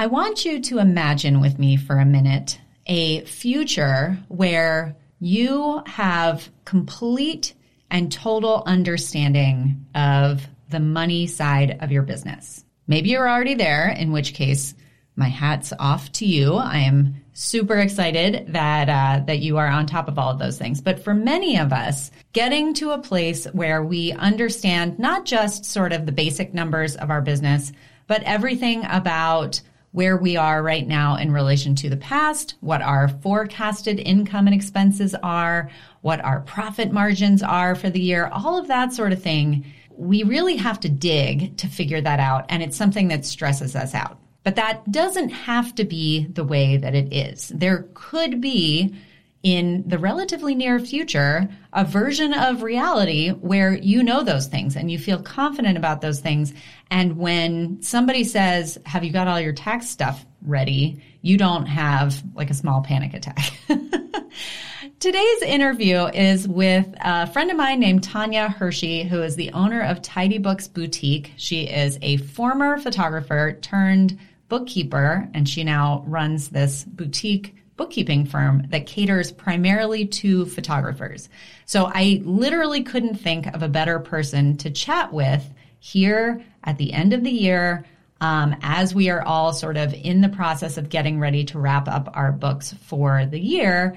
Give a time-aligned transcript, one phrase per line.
[0.00, 6.48] I want you to imagine with me for a minute a future where you have
[6.64, 7.52] complete
[7.90, 10.40] and total understanding of
[10.70, 12.64] the money side of your business.
[12.86, 14.72] Maybe you're already there, in which case,
[15.16, 16.54] my hat's off to you.
[16.54, 20.56] I am super excited that uh, that you are on top of all of those
[20.56, 20.80] things.
[20.80, 25.92] But for many of us, getting to a place where we understand not just sort
[25.92, 27.70] of the basic numbers of our business,
[28.06, 29.60] but everything about
[29.92, 34.54] where we are right now in relation to the past, what our forecasted income and
[34.54, 35.68] expenses are,
[36.02, 39.64] what our profit margins are for the year, all of that sort of thing.
[39.90, 42.46] We really have to dig to figure that out.
[42.48, 44.18] And it's something that stresses us out.
[44.44, 47.48] But that doesn't have to be the way that it is.
[47.54, 48.94] There could be
[49.42, 54.90] in the relatively near future a version of reality where you know those things and
[54.90, 56.52] you feel confident about those things.
[56.90, 61.02] And when somebody says, Have you got all your tax stuff ready?
[61.22, 63.52] you don't have like a small panic attack.
[65.00, 69.82] Today's interview is with a friend of mine named Tanya Hershey, who is the owner
[69.82, 71.32] of Tidy Books Boutique.
[71.36, 78.62] She is a former photographer turned bookkeeper, and she now runs this boutique bookkeeping firm
[78.68, 81.30] that caters primarily to photographers.
[81.64, 85.42] So I literally couldn't think of a better person to chat with
[85.78, 87.86] here at the end of the year
[88.20, 91.88] um, as we are all sort of in the process of getting ready to wrap
[91.88, 93.96] up our books for the year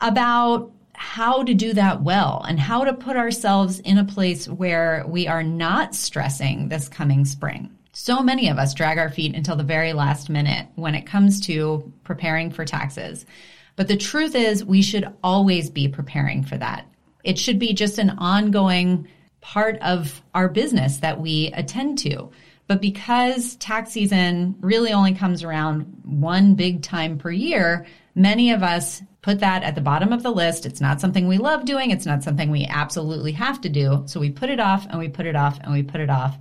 [0.00, 5.04] about how to do that well and how to put ourselves in a place where
[5.06, 7.70] we are not stressing this coming spring.
[7.96, 11.40] So many of us drag our feet until the very last minute when it comes
[11.42, 13.24] to preparing for taxes.
[13.76, 16.88] But the truth is, we should always be preparing for that.
[17.22, 19.06] It should be just an ongoing
[19.40, 22.30] part of our business that we attend to.
[22.66, 27.86] But because tax season really only comes around one big time per year,
[28.16, 30.66] many of us put that at the bottom of the list.
[30.66, 31.92] It's not something we love doing.
[31.92, 34.02] It's not something we absolutely have to do.
[34.06, 36.36] So we put it off and we put it off and we put it off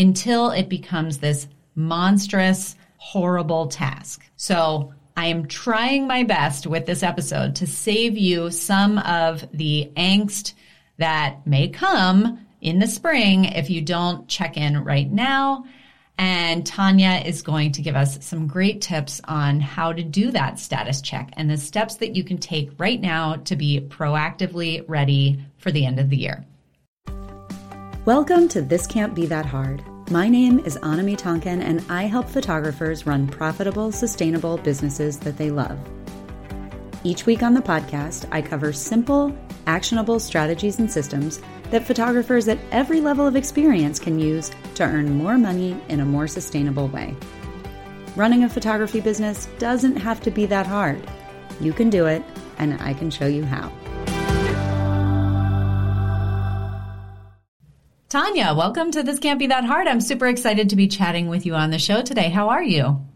[0.00, 4.22] until it becomes this monstrous, horrible task.
[4.36, 9.90] So I am trying my best with this episode to save you some of the
[9.96, 10.54] angst
[10.96, 15.66] that may come in the spring if you don't check in right now.
[16.16, 20.58] And Tanya is going to give us some great tips on how to do that
[20.58, 25.42] status check and the steps that you can take right now to be proactively ready
[25.58, 26.44] for the end of the year.
[28.06, 29.84] Welcome to This Can't Be That Hard.
[30.12, 35.50] My name is Anami Tonkin, and I help photographers run profitable, sustainable businesses that they
[35.50, 35.78] love.
[37.04, 39.32] Each week on the podcast, I cover simple,
[39.68, 41.40] actionable strategies and systems
[41.70, 46.04] that photographers at every level of experience can use to earn more money in a
[46.04, 47.14] more sustainable way.
[48.16, 51.08] Running a photography business doesn't have to be that hard.
[51.60, 52.24] You can do it,
[52.58, 53.70] and I can show you how.
[58.10, 59.86] Tanya, welcome to This Can't Be That Hard.
[59.86, 62.28] I'm super excited to be chatting with you on the show today.
[62.28, 63.06] How are you?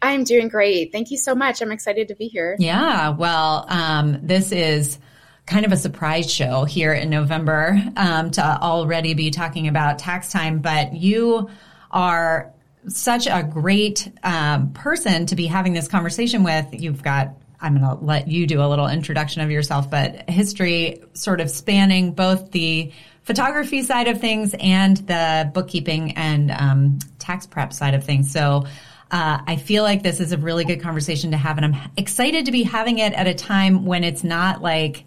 [0.00, 0.92] I'm doing great.
[0.92, 1.60] Thank you so much.
[1.60, 2.56] I'm excited to be here.
[2.58, 4.98] Yeah, well, um, this is
[5.44, 10.32] kind of a surprise show here in November um, to already be talking about tax
[10.32, 11.50] time, but you
[11.90, 12.54] are
[12.86, 16.66] such a great um, person to be having this conversation with.
[16.72, 21.02] You've got I'm going to let you do a little introduction of yourself, but history
[21.12, 22.92] sort of spanning both the
[23.28, 28.32] photography side of things and the bookkeeping and um, tax prep side of things.
[28.32, 28.64] So
[29.10, 32.46] uh, I feel like this is a really good conversation to have, and I'm excited
[32.46, 35.04] to be having it at a time when it's not like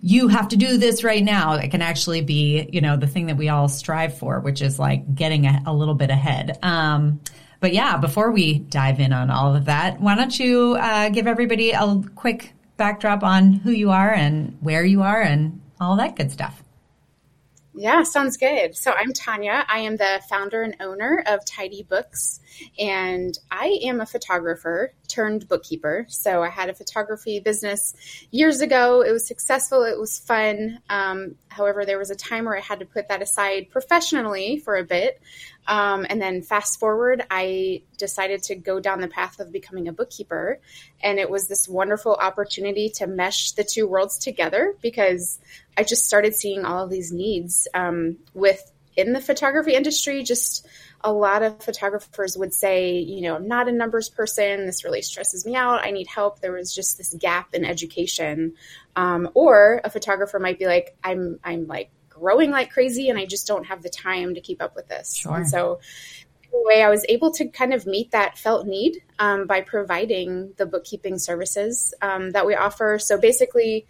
[0.00, 1.52] you have to do this right now.
[1.52, 4.80] It can actually be, you know, the thing that we all strive for, which is
[4.80, 6.58] like getting a, a little bit ahead.
[6.60, 7.20] Um,
[7.60, 11.28] but yeah, before we dive in on all of that, why don't you uh, give
[11.28, 16.16] everybody a quick backdrop on who you are and where you are and all that
[16.16, 16.64] good stuff?
[17.76, 18.76] Yeah, sounds good.
[18.76, 19.64] So I'm Tanya.
[19.68, 22.38] I am the founder and owner of Tidy Books,
[22.78, 26.06] and I am a photographer turned bookkeeper.
[26.08, 27.94] So I had a photography business
[28.30, 29.02] years ago.
[29.02, 30.78] It was successful, it was fun.
[30.88, 34.76] Um, however, there was a time where I had to put that aside professionally for
[34.76, 35.20] a bit.
[35.66, 39.92] Um, and then fast forward, I decided to go down the path of becoming a
[39.92, 40.60] bookkeeper.
[41.02, 45.38] And it was this wonderful opportunity to mesh the two worlds together because
[45.76, 50.66] I just started seeing all of these needs um, with in the photography industry, just
[51.02, 54.66] a lot of photographers would say, you know, I'm not a numbers person.
[54.66, 55.84] This really stresses me out.
[55.84, 56.40] I need help.
[56.40, 58.54] There was just this gap in education.
[58.96, 63.26] Um, or a photographer might be like, I'm, I'm like growing like crazy and I
[63.26, 65.16] just don't have the time to keep up with this.
[65.16, 65.36] Sure.
[65.36, 65.80] And so
[66.62, 70.66] way, I was able to kind of meet that felt need um, by providing the
[70.66, 72.98] bookkeeping services um, that we offer.
[72.98, 73.86] So basically,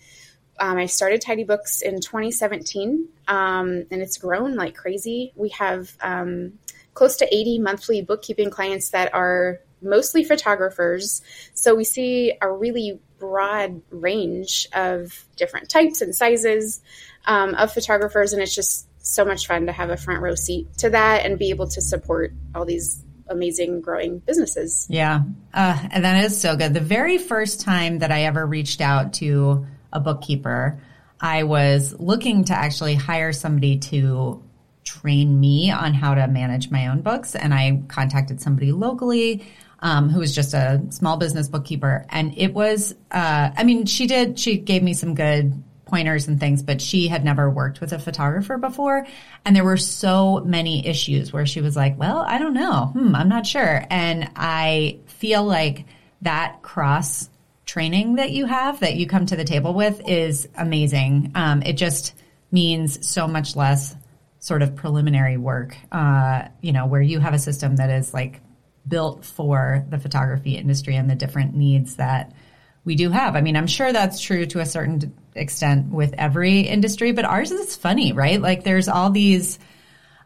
[0.58, 5.32] um, I started Tidy Books in 2017, um, and it's grown like crazy.
[5.36, 6.54] We have um,
[6.94, 11.22] close to 80 monthly bookkeeping clients that are mostly photographers.
[11.52, 16.80] So we see a really broad range of different types and sizes
[17.26, 20.66] um, of photographers, and it's just so much fun to have a front row seat
[20.78, 24.86] to that and be able to support all these amazing growing businesses.
[24.88, 25.22] Yeah.
[25.52, 26.74] Uh, and that is so good.
[26.74, 30.80] The very first time that I ever reached out to a bookkeeper,
[31.20, 34.42] I was looking to actually hire somebody to
[34.84, 37.34] train me on how to manage my own books.
[37.34, 39.46] And I contacted somebody locally
[39.80, 42.04] um, who was just a small business bookkeeper.
[42.10, 46.40] And it was, uh, I mean, she did, she gave me some good pointers and
[46.40, 49.06] things, but she had never worked with a photographer before.
[49.44, 52.90] And there were so many issues where she was like, well, I don't know.
[52.92, 53.84] Hmm, I'm not sure.
[53.90, 55.84] And I feel like
[56.22, 57.28] that cross
[57.66, 61.32] training that you have that you come to the table with is amazing.
[61.34, 62.14] Um, it just
[62.50, 63.96] means so much less
[64.38, 68.40] sort of preliminary work, uh, you know, where you have a system that is like
[68.86, 72.32] built for the photography industry and the different needs that
[72.84, 73.36] we do have.
[73.36, 77.50] I mean, I'm sure that's true to a certain extent with every industry, but ours
[77.50, 78.40] is funny, right?
[78.40, 79.58] Like there's all these,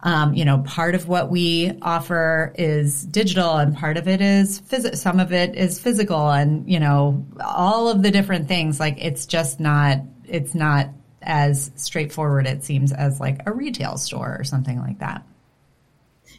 [0.02, 4.60] um, you know, part of what we offer is digital and part of it is
[4.60, 8.78] phys- some of it is physical and, you know, all of the different things.
[8.78, 10.88] Like it's just not, it's not
[11.22, 15.25] as straightforward, it seems, as like a retail store or something like that.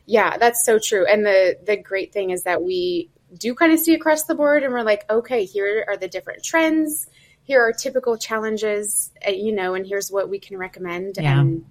[0.06, 1.06] Yeah, that's so true.
[1.06, 4.64] And the the great thing is that we do kind of see across the board
[4.64, 7.08] and we're like, okay, here are the different trends.
[7.50, 11.18] Here are typical challenges, uh, you know, and here's what we can recommend.
[11.20, 11.40] Yeah.
[11.40, 11.66] And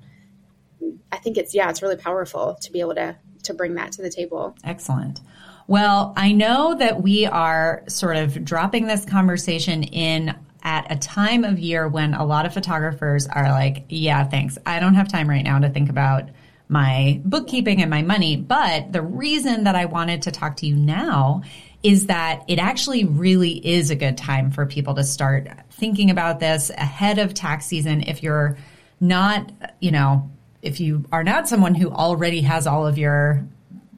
[1.12, 3.14] I think it's, yeah, it's really powerful to be able to,
[3.44, 4.56] to bring that to the table.
[4.64, 5.20] Excellent.
[5.68, 11.44] Well, I know that we are sort of dropping this conversation in at a time
[11.44, 14.58] of year when a lot of photographers are like, yeah, thanks.
[14.66, 16.30] I don't have time right now to think about
[16.68, 18.36] my bookkeeping and my money.
[18.36, 21.42] But the reason that I wanted to talk to you now
[21.82, 26.40] is that it actually really is a good time for people to start thinking about
[26.40, 28.02] this ahead of tax season.
[28.02, 28.56] If you're
[29.00, 30.30] not, you know,
[30.60, 33.46] if you are not someone who already has all of your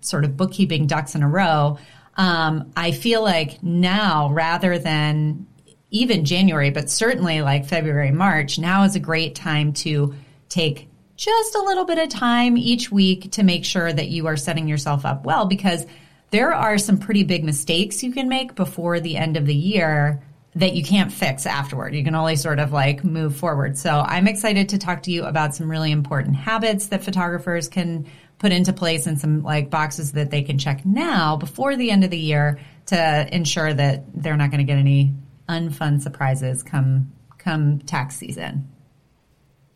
[0.03, 1.79] sort of bookkeeping ducks in a row,
[2.17, 5.47] um, I feel like now rather than
[5.91, 10.15] even January, but certainly like February, March, now is a great time to
[10.49, 14.37] take just a little bit of time each week to make sure that you are
[14.37, 15.85] setting yourself up well because
[16.31, 20.23] there are some pretty big mistakes you can make before the end of the year
[20.55, 21.94] that you can't fix afterward.
[21.94, 23.79] You can only sort of like move forward.
[23.79, 28.06] So I'm excited to talk to you about some really important habits that photographers can
[28.38, 32.05] put into place and some like boxes that they can check now before the end
[32.05, 35.15] of the year to ensure that they're not going to get any
[35.49, 38.69] unfun surprises come come tax season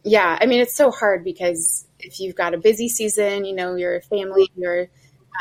[0.04, 3.74] yeah, I mean, it's so hard because if you've got a busy season, you know,
[3.74, 4.88] your family, your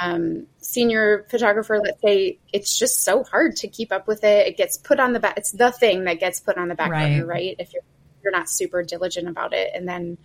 [0.02, 4.48] um, senior photographer, let's say, it's just so hard to keep up with it.
[4.48, 5.38] It gets put on the back.
[5.38, 7.18] It's the thing that gets put on the back right.
[7.18, 7.56] burner, right?
[7.60, 7.84] If you're
[8.24, 10.18] you're not super diligent about it, and then,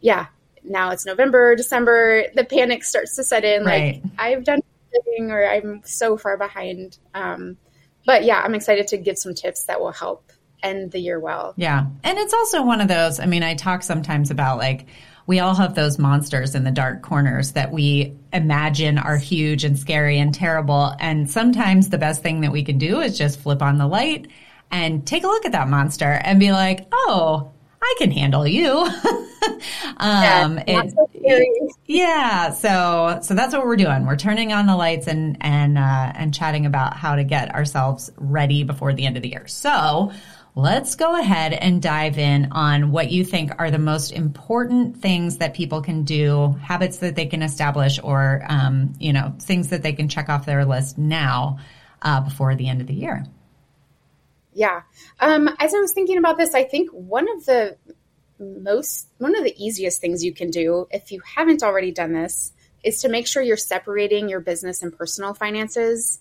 [0.00, 0.26] yeah,
[0.62, 3.64] now it's November, December, the panic starts to set in.
[3.64, 4.02] Right.
[4.02, 4.60] Like I've done
[4.94, 6.98] everything, or I'm so far behind.
[7.14, 7.56] Um,
[8.04, 11.54] but yeah, I'm excited to give some tips that will help end the year well.
[11.56, 11.86] Yeah.
[12.04, 14.86] And it's also one of those, I mean, I talk sometimes about like,
[15.26, 19.78] we all have those monsters in the dark corners that we imagine are huge and
[19.78, 20.94] scary and terrible.
[20.98, 24.28] And sometimes the best thing that we can do is just flip on the light
[24.70, 28.70] and take a look at that monster and be like, oh, I can handle you.
[29.96, 34.06] um, yeah, it, yeah, so so that's what we're doing.
[34.06, 38.10] We're turning on the lights and and uh, and chatting about how to get ourselves
[38.16, 39.46] ready before the end of the year.
[39.46, 40.12] So
[40.54, 45.38] let's go ahead and dive in on what you think are the most important things
[45.38, 49.82] that people can do, habits that they can establish, or um, you know things that
[49.82, 51.58] they can check off their list now
[52.02, 53.24] uh, before the end of the year.
[54.52, 54.82] Yeah,
[55.20, 57.76] um, as I was thinking about this, I think one of the
[58.38, 62.52] most one of the easiest things you can do if you haven't already done this
[62.82, 66.20] is to make sure you're separating your business and personal finances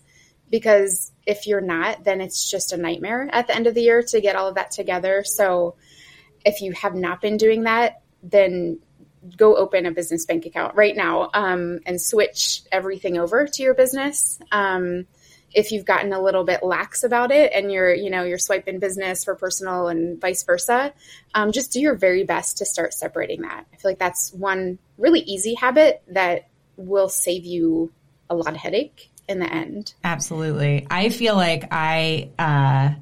[0.50, 4.04] because if you're not, then it's just a nightmare at the end of the year
[4.04, 5.24] to get all of that together.
[5.24, 5.76] So
[6.46, 8.80] if you have not been doing that, then
[9.38, 13.74] go open a business bank account right now um, and switch everything over to your
[13.74, 14.40] business.
[14.52, 15.06] Um,
[15.52, 18.80] if you've gotten a little bit lax about it and you're, you know, you're swiping
[18.80, 20.94] business for personal and vice versa,
[21.34, 23.66] um, just do your very best to start separating that.
[23.74, 27.92] I feel like that's one really easy habit that will save you
[28.30, 29.94] a lot of headache in the end.
[30.04, 30.86] Absolutely.
[30.90, 32.96] I feel like I, uh,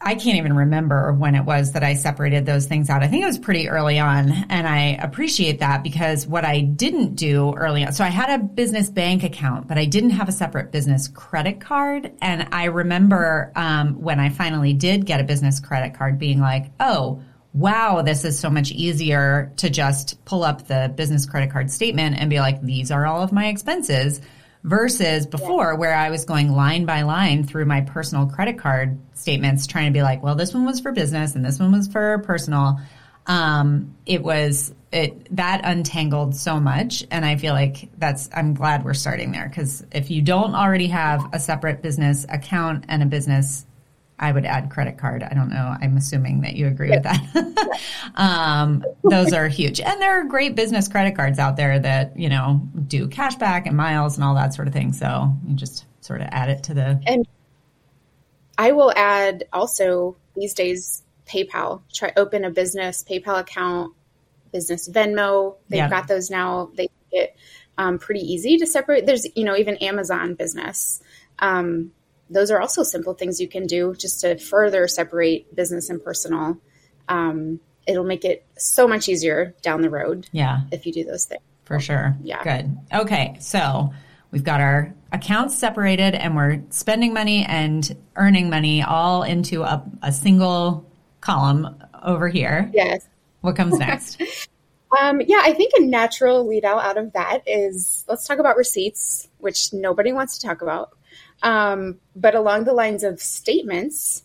[0.00, 3.02] I can't even remember when it was that I separated those things out.
[3.02, 7.16] I think it was pretty early on and I appreciate that because what I didn't
[7.16, 10.32] do early on, so I had a business bank account, but I didn't have a
[10.32, 12.12] separate business credit card.
[12.22, 16.66] And I remember, um, when I finally did get a business credit card being like,
[16.78, 17.20] oh,
[17.58, 22.16] wow, this is so much easier to just pull up the business credit card statement
[22.16, 24.20] and be like, these are all of my expenses
[24.62, 25.78] versus before yeah.
[25.78, 29.92] where I was going line by line through my personal credit card statements trying to
[29.92, 32.78] be like, well, this one was for business and this one was for personal.
[33.26, 38.84] Um, it was it that untangled so much and I feel like that's I'm glad
[38.84, 43.06] we're starting there because if you don't already have a separate business account and a
[43.06, 43.66] business
[44.20, 45.22] I would add credit card.
[45.22, 45.76] I don't know.
[45.80, 47.80] I'm assuming that you agree with that.
[48.16, 49.80] um, those are huge.
[49.80, 53.76] And there are great business credit cards out there that, you know, do cashback and
[53.76, 54.92] miles and all that sort of thing.
[54.92, 57.00] So you just sort of add it to the.
[57.06, 57.28] And
[58.56, 61.82] I will add also these days PayPal.
[61.92, 63.94] Try open a business PayPal account,
[64.52, 65.56] business Venmo.
[65.68, 66.70] They've got those now.
[66.74, 67.36] They get
[67.76, 69.06] um, pretty easy to separate.
[69.06, 71.00] There's, you know, even Amazon business.
[71.38, 71.92] Um,
[72.30, 76.58] those are also simple things you can do just to further separate business and personal.
[77.08, 80.28] Um, it'll make it so much easier down the road.
[80.32, 80.60] Yeah.
[80.70, 81.42] If you do those things.
[81.64, 82.16] For sure.
[82.22, 82.42] Yeah.
[82.42, 82.78] Good.
[82.92, 83.36] Okay.
[83.40, 83.92] So
[84.30, 89.84] we've got our accounts separated and we're spending money and earning money all into a,
[90.02, 90.86] a single
[91.20, 92.70] column over here.
[92.72, 93.06] Yes.
[93.40, 94.20] What comes next?
[94.98, 98.56] um, yeah, I think a natural lead out out of that is let's talk about
[98.56, 100.90] receipts, which nobody wants to talk about.
[101.42, 104.22] Um, but along the lines of statements,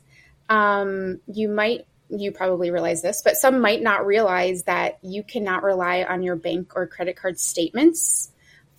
[0.50, 5.64] um, you might, you probably realize this, but some might not realize that you cannot
[5.64, 8.32] rely on your bank or credit card statements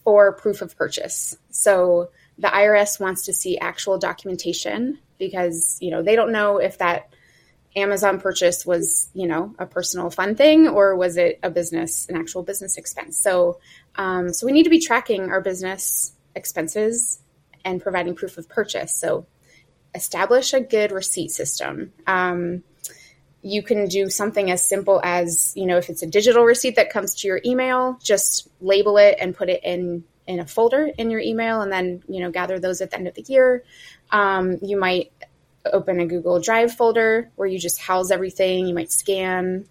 [0.03, 1.37] for proof of purchase.
[1.51, 6.79] So the IRS wants to see actual documentation because, you know, they don't know if
[6.79, 7.15] that
[7.77, 12.17] Amazon purchase was, you know, a personal fun thing or was it a business, an
[12.17, 13.19] actual business expense.
[13.19, 13.59] So,
[13.97, 17.21] um, so we need to be tracking our business expenses
[17.65, 18.95] and providing proof of purchase.
[18.95, 19.27] So
[19.95, 21.93] establish a good receipt system.
[22.07, 22.65] Um,
[23.43, 26.91] you can do something as simple as, you know, if it's a digital receipt that
[26.91, 31.11] comes to your email, just label it and put it in in a folder in
[31.11, 33.63] your email and then, you know, gather those at the end of the year.
[34.11, 35.13] Um, you might
[35.71, 38.67] open a Google Drive folder where you just house everything.
[38.67, 39.67] You might scan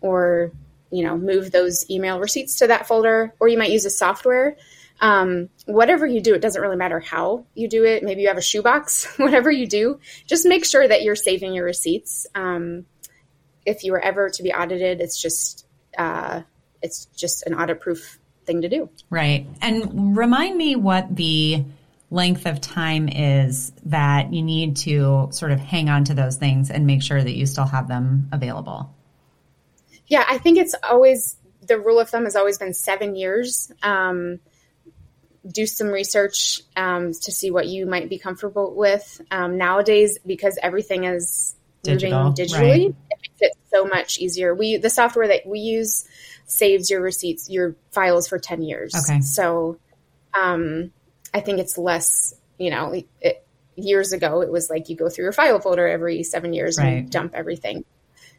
[0.00, 0.52] or,
[0.92, 4.56] you know, move those email receipts to that folder, or you might use a software
[5.00, 8.02] um, whatever you do, it doesn't really matter how you do it.
[8.02, 11.64] Maybe you have a shoebox, whatever you do, just make sure that you're saving your
[11.64, 12.26] receipts.
[12.34, 12.86] Um,
[13.64, 15.66] if you were ever to be audited, it's just
[15.96, 16.42] uh,
[16.82, 18.88] it's just an audit proof thing to do.
[19.08, 19.46] Right.
[19.60, 21.64] And remind me what the
[22.10, 26.70] length of time is that you need to sort of hang on to those things
[26.70, 28.94] and make sure that you still have them available.
[30.08, 33.70] Yeah, I think it's always the rule of thumb has always been seven years.
[33.82, 34.40] Um,
[35.48, 39.20] do some research um, to see what you might be comfortable with.
[39.30, 42.94] Um, nowadays, because everything is Digital, moving digitally, right.
[43.10, 44.54] it makes it so much easier.
[44.54, 46.06] We the software that we use
[46.44, 48.94] saves your receipts, your files for ten years.
[48.94, 49.22] Okay.
[49.22, 49.78] So,
[50.34, 50.92] um,
[51.32, 52.34] I think it's less.
[52.58, 56.22] You know, it, years ago it was like you go through your file folder every
[56.22, 56.98] seven years right.
[56.98, 57.84] and dump everything.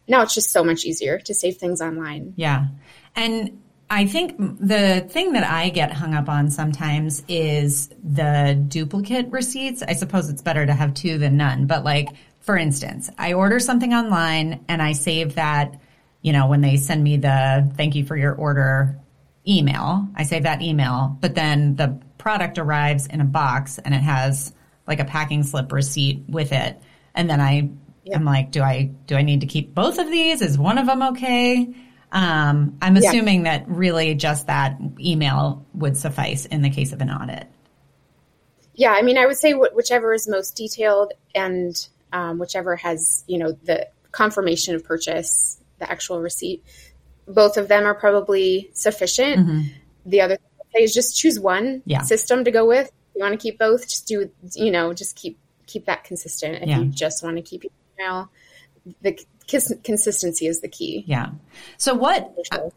[0.08, 2.34] Now it's just so much easier to save things online.
[2.36, 2.68] Yeah,
[3.16, 3.62] and
[3.94, 9.84] I think the thing that I get hung up on sometimes is the duplicate receipts.
[9.84, 12.08] I suppose it's better to have two than none, but like,
[12.40, 15.78] for instance, I order something online and I save that,
[16.22, 18.98] you know, when they send me the thank you for your order
[19.46, 24.02] email, I save that email, but then the product arrives in a box and it
[24.02, 24.54] has
[24.88, 26.82] like a packing slip receipt with it.
[27.14, 27.70] And then I,
[28.06, 28.16] yeah.
[28.16, 30.42] I'm like, do I, do I need to keep both of these?
[30.42, 31.76] Is one of them okay?
[32.12, 33.60] Um, I'm assuming yeah.
[33.60, 37.48] that really just that email would suffice in the case of an audit.
[38.74, 41.76] Yeah, I mean, I would say wh- whichever is most detailed and
[42.12, 46.64] um, whichever has, you know, the confirmation of purchase, the actual receipt,
[47.28, 49.40] both of them are probably sufficient.
[49.40, 49.62] Mm-hmm.
[50.06, 50.38] The other
[50.74, 52.02] thing is just choose one yeah.
[52.02, 52.88] system to go with.
[52.88, 55.38] If you want to keep both, just do, you know, just keep
[55.68, 56.64] keep that consistent.
[56.64, 56.80] If yeah.
[56.80, 57.64] you just want to keep
[58.00, 58.30] email,
[59.02, 59.18] the
[59.84, 61.04] consistency is the key.
[61.08, 61.30] Yeah.
[61.78, 62.34] So what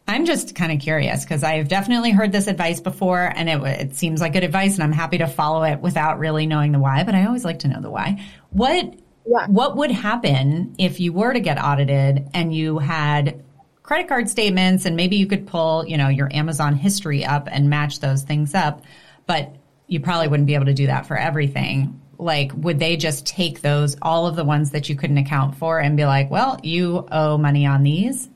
[0.07, 3.95] I'm just kind of curious because I've definitely heard this advice before and it, it
[3.95, 7.03] seems like good advice and I'm happy to follow it without really knowing the why,
[7.03, 8.23] but I always like to know the why.
[8.51, 8.93] What,
[9.25, 9.47] yeah.
[9.47, 13.43] what would happen if you were to get audited and you had
[13.81, 17.69] credit card statements and maybe you could pull, you know, your Amazon history up and
[17.69, 18.83] match those things up,
[19.27, 19.55] but
[19.87, 22.01] you probably wouldn't be able to do that for everything.
[22.17, 25.79] Like, would they just take those, all of the ones that you couldn't account for
[25.79, 28.29] and be like, well, you owe money on these?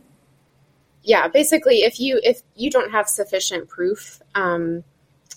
[1.04, 4.84] Yeah, basically, if you if you don't have sufficient proof, um,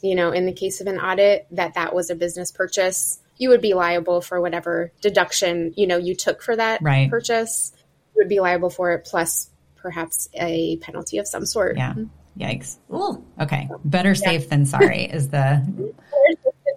[0.03, 3.49] you know, in the case of an audit that that was a business purchase, you
[3.49, 7.09] would be liable for whatever deduction you know you took for that right.
[7.09, 7.73] purchase.
[8.15, 11.77] You would be liable for it plus perhaps a penalty of some sort.
[11.77, 11.95] Yeah.
[12.39, 12.79] Yikes.
[12.93, 13.25] Ooh.
[13.41, 13.69] Okay.
[13.85, 14.49] Better safe yeah.
[14.49, 15.95] than sorry is the.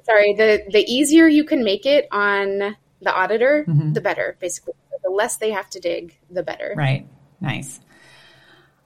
[0.05, 0.33] sorry.
[0.33, 3.93] The the easier you can make it on the auditor, mm-hmm.
[3.93, 4.38] the better.
[4.39, 6.74] Basically, the less they have to dig, the better.
[6.75, 7.07] Right.
[7.41, 7.79] Nice.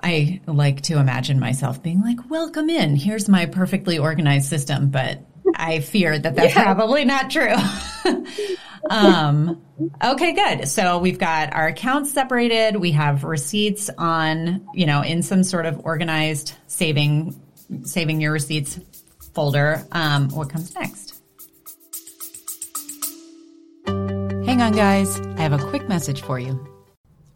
[0.02, 2.96] I like to imagine myself being like, welcome in.
[2.96, 4.90] Here's my perfectly organized system.
[4.90, 5.20] But
[5.56, 6.64] I fear that that's yeah.
[6.64, 7.56] probably not true.
[8.90, 9.62] um,
[10.04, 10.68] okay, good.
[10.68, 12.78] So we've got our accounts separated.
[12.78, 17.40] We have receipts on, you know, in some sort of organized saving,
[17.84, 18.80] saving your receipts
[19.34, 19.86] folder.
[19.92, 21.09] Um, what comes next?
[24.60, 25.22] Hang on, guys.
[25.38, 26.68] I have a quick message for you.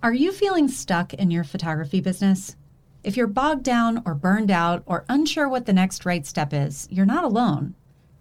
[0.04, 2.58] Are you feeling stuck in your photography business?
[3.02, 6.86] If you're bogged down or burned out or unsure what the next right step is,
[6.92, 7.76] you're not alone.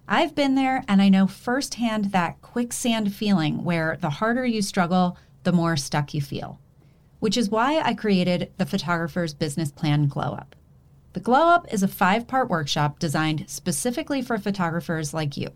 [0.06, 5.18] I've been there and I know firsthand that quicksand feeling where the harder you struggle,
[5.42, 6.60] the more stuck you feel.
[7.18, 10.54] Which is why I created the Photographer's Business Plan Glow Up.
[11.14, 15.50] The Glow Up is a five part workshop designed specifically for photographers like you.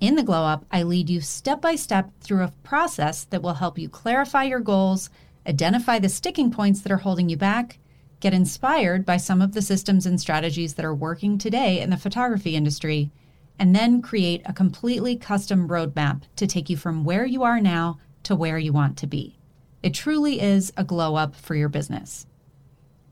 [0.00, 3.54] In the Glow Up, I lead you step by step through a process that will
[3.54, 5.10] help you clarify your goals
[5.46, 7.78] identify the sticking points that are holding you back,
[8.20, 11.96] get inspired by some of the systems and strategies that are working today in the
[11.96, 13.10] photography industry,
[13.58, 17.98] and then create a completely custom roadmap to take you from where you are now
[18.22, 19.38] to where you want to be.
[19.82, 22.26] It truly is a glow up for your business.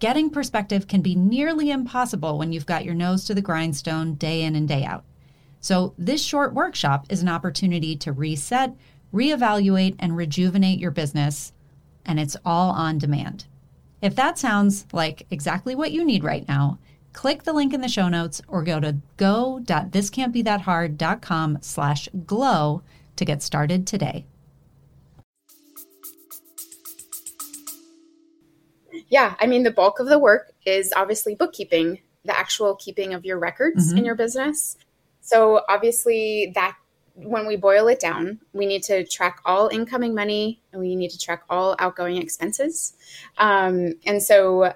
[0.01, 4.43] Getting perspective can be nearly impossible when you've got your nose to the grindstone day
[4.43, 5.05] in and day out.
[5.65, 8.77] So, this short workshop is an opportunity to reset,
[9.15, 11.55] reevaluate, and rejuvenate your business
[12.05, 13.47] and it's all on demand.
[14.03, 16.79] If that sounds like exactly what you need right now,
[17.15, 22.83] click the link in the show notes or go to go.thiscan'tbethathard.com slash glow
[23.17, 24.27] to get started today.
[29.09, 33.25] Yeah, I mean, the bulk of the work is obviously bookkeeping, the actual keeping of
[33.25, 33.97] your records mm-hmm.
[33.97, 34.77] in your business.
[35.25, 36.77] So obviously that
[37.15, 41.11] when we boil it down, we need to track all incoming money and we need
[41.11, 42.93] to track all outgoing expenses.
[43.39, 44.75] Um, and so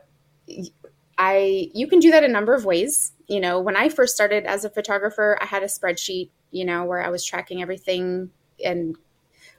[1.18, 3.12] I you can do that a number of ways.
[3.26, 6.84] You know, when I first started as a photographer, I had a spreadsheet, you know,
[6.84, 8.30] where I was tracking everything
[8.64, 8.96] and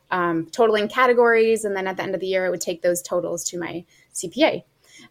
[0.09, 3.03] um, totaling categories, and then at the end of the year, I would take those
[3.03, 4.63] totals to my CPA.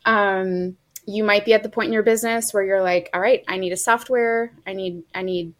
[0.04, 3.44] Um, you might be at the point in your business where you're like, all right,
[3.46, 5.54] I need a software, I need I need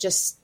[0.00, 0.38] just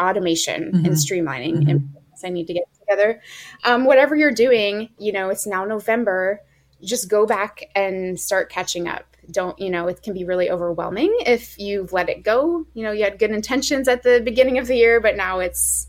[0.00, 0.84] automation mm-hmm.
[0.86, 1.70] and streamlining mm-hmm.
[1.70, 3.20] and I need to get together.
[3.64, 6.40] Um, whatever you're doing, you know, it's now November.
[6.82, 9.16] Just go back and start catching up.
[9.30, 12.66] Don't, you know, it can be really overwhelming if you've let it go.
[12.74, 15.86] You know, you had good intentions at the beginning of the year, but now it's,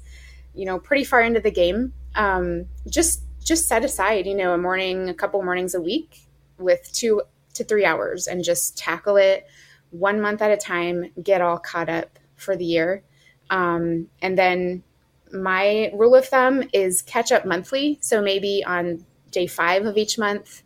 [0.53, 1.93] you know, pretty far into the game.
[2.15, 6.91] Um, just, just set aside, you know, a morning, a couple mornings a week with
[6.91, 7.21] two
[7.53, 9.47] to three hours and just tackle it
[9.91, 13.03] one month at a time, get all caught up for the year
[13.49, 14.83] um, and then
[15.31, 17.99] my rule of thumb is catch up monthly.
[18.01, 20.63] So maybe on day five of each month,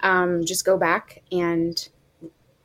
[0.00, 1.88] um, just go back and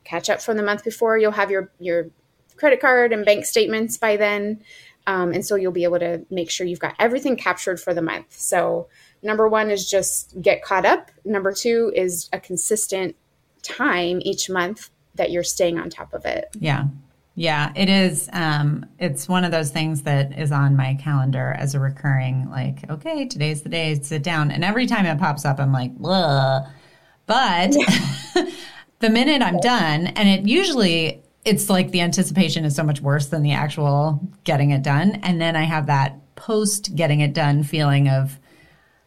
[0.04, 1.18] catch up from the month before.
[1.18, 2.10] You'll have your your
[2.56, 4.62] credit card and bank statements by then,
[5.06, 8.02] um, and so you'll be able to make sure you've got everything captured for the
[8.02, 8.32] month.
[8.32, 8.88] So
[9.22, 11.10] number one is just get caught up.
[11.24, 13.16] Number two is a consistent
[13.62, 16.46] time each month that you're staying on top of it.
[16.58, 16.86] Yeah.
[17.38, 18.28] Yeah, it is.
[18.32, 22.90] Um, it's one of those things that is on my calendar as a recurring, like,
[22.90, 24.50] okay, today's the day, sit down.
[24.50, 26.66] And every time it pops up, I'm like, Blah.
[27.26, 27.76] But
[28.98, 33.28] the minute I'm done, and it usually, it's like the anticipation is so much worse
[33.28, 35.20] than the actual getting it done.
[35.22, 38.36] And then I have that post getting it done feeling of,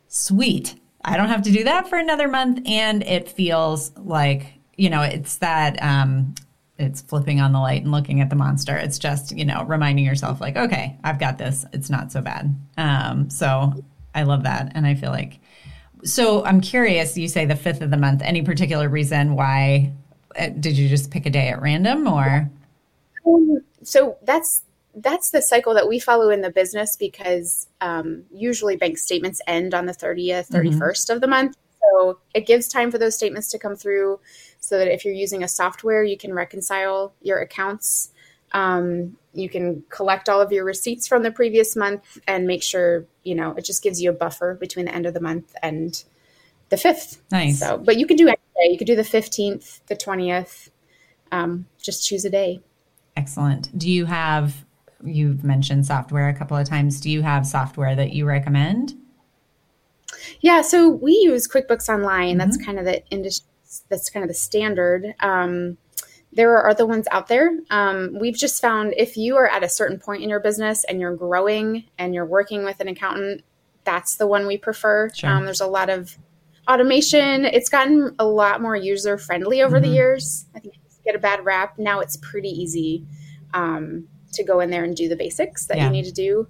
[0.08, 2.66] sweet, I don't have to do that for another month.
[2.66, 6.34] And it feels like, you know, it's that, um,
[6.82, 8.76] it's flipping on the light and looking at the monster.
[8.76, 11.66] It's just, you know, reminding yourself like, okay, I've got this.
[11.74, 12.56] It's not so bad.
[12.78, 13.74] Um, so
[14.14, 14.72] I love that.
[14.76, 15.40] And I feel like,
[16.04, 19.94] so I'm curious, you say the fifth of the month, any particular reason why,
[20.38, 22.50] uh, did you just pick a day at random or?
[23.26, 24.64] Um, so that's,
[24.96, 29.74] that's the cycle that we follow in the business because um, usually bank statements end
[29.74, 31.14] on the 30th, 31st mm-hmm.
[31.14, 31.56] of the month.
[31.82, 34.20] So it gives time for those statements to come through
[34.62, 38.12] so that if you're using a software, you can reconcile your accounts.
[38.54, 43.06] Um, you can collect all of your receipts from the previous month and make sure,
[43.24, 46.04] you know, it just gives you a buffer between the end of the month and
[46.70, 47.18] the 5th.
[47.32, 47.60] Nice.
[47.60, 48.72] So, but you can do any day.
[48.72, 50.70] You could do the 15th, the 20th.
[51.32, 52.62] Um, just choose a day.
[53.18, 53.76] Excellent.
[53.78, 54.66] Do you have,
[55.04, 57.02] you've mentioned software a couple of times.
[57.02, 58.94] Do you have software that you recommend?
[60.42, 62.30] Yeah, so we use QuickBooks Online.
[62.30, 62.38] Mm-hmm.
[62.38, 63.48] That's kind of the industry.
[63.90, 65.16] That's kind of the standard.
[65.20, 65.78] Um,
[66.34, 67.52] there are other ones out there.
[67.70, 71.02] Um, we've just found if you are at a certain point in your business and
[71.02, 73.44] you're growing and you're working with an accountant,
[73.84, 75.10] that's the one we prefer.
[75.10, 75.30] Sure.
[75.30, 76.18] Um, there's a lot of
[76.70, 77.46] automation.
[77.46, 79.90] It's gotten a lot more user friendly over mm-hmm.
[79.90, 80.46] the years.
[80.56, 81.78] I think get a bad rap.
[81.78, 83.06] Now it's pretty easy
[83.54, 85.86] um, to go in there and do the basics that yeah.
[85.86, 86.48] you need to do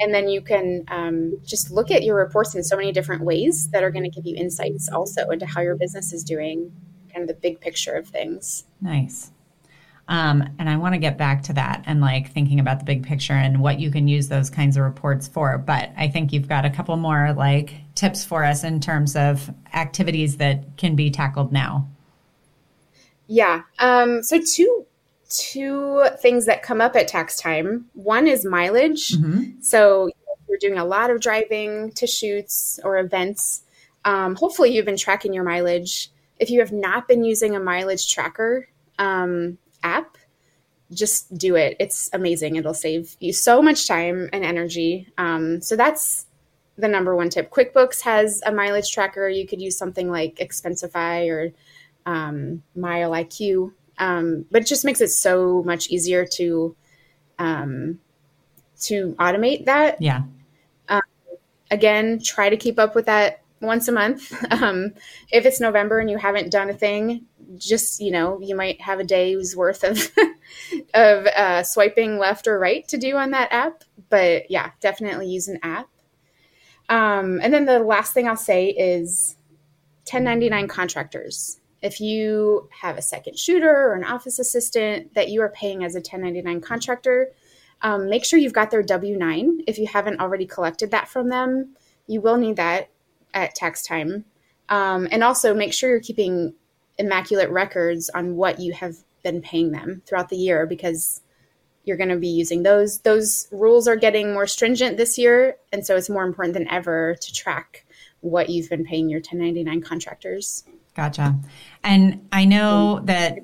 [0.00, 3.68] and then you can um, just look at your reports in so many different ways
[3.70, 6.72] that are going to give you insights also into how your business is doing
[7.12, 8.64] kind of the big picture of things.
[8.80, 9.30] Nice.
[10.08, 13.04] Um, and i want to get back to that and like thinking about the big
[13.04, 16.48] picture and what you can use those kinds of reports for but i think you've
[16.48, 21.10] got a couple more like tips for us in terms of activities that can be
[21.10, 21.88] tackled now.
[23.26, 24.86] Yeah um, so two
[25.28, 27.86] two things that come up at tax time.
[27.94, 29.10] One is mileage.
[29.10, 29.60] Mm-hmm.
[29.60, 30.10] So
[30.48, 33.62] you're doing a lot of driving to shoots or events.
[34.04, 36.10] Um, hopefully, you've been tracking your mileage.
[36.38, 40.16] If you have not been using a mileage tracker um, app,
[40.92, 41.76] just do it.
[41.80, 42.56] It's amazing.
[42.56, 45.08] It'll save you so much time and energy.
[45.18, 46.26] Um, so that's
[46.78, 47.50] the number one tip.
[47.50, 49.28] QuickBooks has a mileage tracker.
[49.28, 51.52] You could use something like Expensify or
[52.04, 56.76] um, Mile IQ um, but it just makes it so much easier to
[57.38, 57.98] um,
[58.82, 60.00] to automate that.
[60.00, 60.22] Yeah.
[60.88, 61.02] Um,
[61.70, 64.32] again, try to keep up with that once a month.
[64.50, 64.94] Um,
[65.32, 69.00] if it's November and you haven't done a thing, just you know, you might have
[69.00, 69.98] a day's worth of
[70.94, 73.84] of uh, swiping left or right to do on that app.
[74.08, 75.88] But yeah, definitely use an app.
[76.88, 79.36] Um, and then the last thing I'll say is
[80.04, 85.48] 1099 contractors if you have a second shooter or an office assistant that you are
[85.50, 87.30] paying as a 1099 contractor,
[87.82, 89.60] um, make sure you've got their W 9.
[89.68, 91.76] If you haven't already collected that from them,
[92.08, 92.90] you will need that
[93.32, 94.24] at tax time.
[94.68, 96.54] Um, and also make sure you're keeping
[96.98, 101.20] immaculate records on what you have been paying them throughout the year because
[101.84, 102.98] you're going to be using those.
[103.02, 105.56] Those rules are getting more stringent this year.
[105.72, 107.86] And so it's more important than ever to track
[108.22, 110.64] what you've been paying your 1099 contractors.
[110.96, 111.38] Gotcha.
[111.84, 113.38] And I know that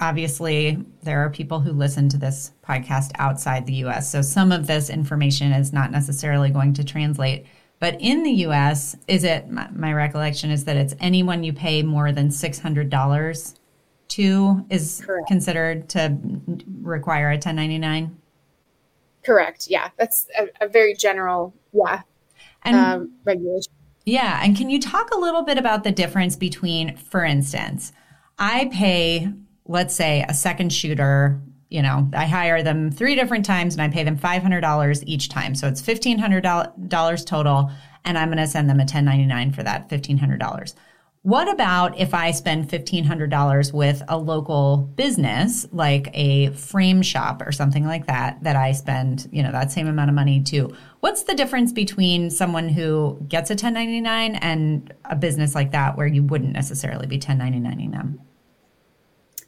[0.00, 4.10] obviously there are people who listen to this podcast outside the US.
[4.10, 7.46] So some of this information is not necessarily going to translate.
[7.80, 11.82] But in the US, is it my, my recollection is that it's anyone you pay
[11.82, 13.54] more than $600
[14.08, 15.26] to is Correct.
[15.26, 16.16] considered to
[16.82, 18.16] require a 1099?
[19.24, 19.66] Correct.
[19.68, 19.90] Yeah.
[19.98, 22.02] That's a, a very general, yeah,
[22.62, 23.72] and, um, regulation.
[24.04, 24.40] Yeah.
[24.42, 27.92] And can you talk a little bit about the difference between, for instance,
[28.38, 29.32] I pay,
[29.66, 33.88] let's say, a second shooter, you know, I hire them three different times and I
[33.88, 35.54] pay them $500 each time.
[35.54, 37.70] So it's $1,500 total.
[38.04, 40.74] And I'm going to send them a 1099 for that $1,500.
[41.22, 47.52] What about if I spend $1,500 with a local business, like a frame shop or
[47.52, 50.74] something like that, that I spend, you know, that same amount of money to?
[50.98, 56.08] What's the difference between someone who gets a 1099 and a business like that where
[56.08, 58.20] you wouldn't necessarily be 1099ing them?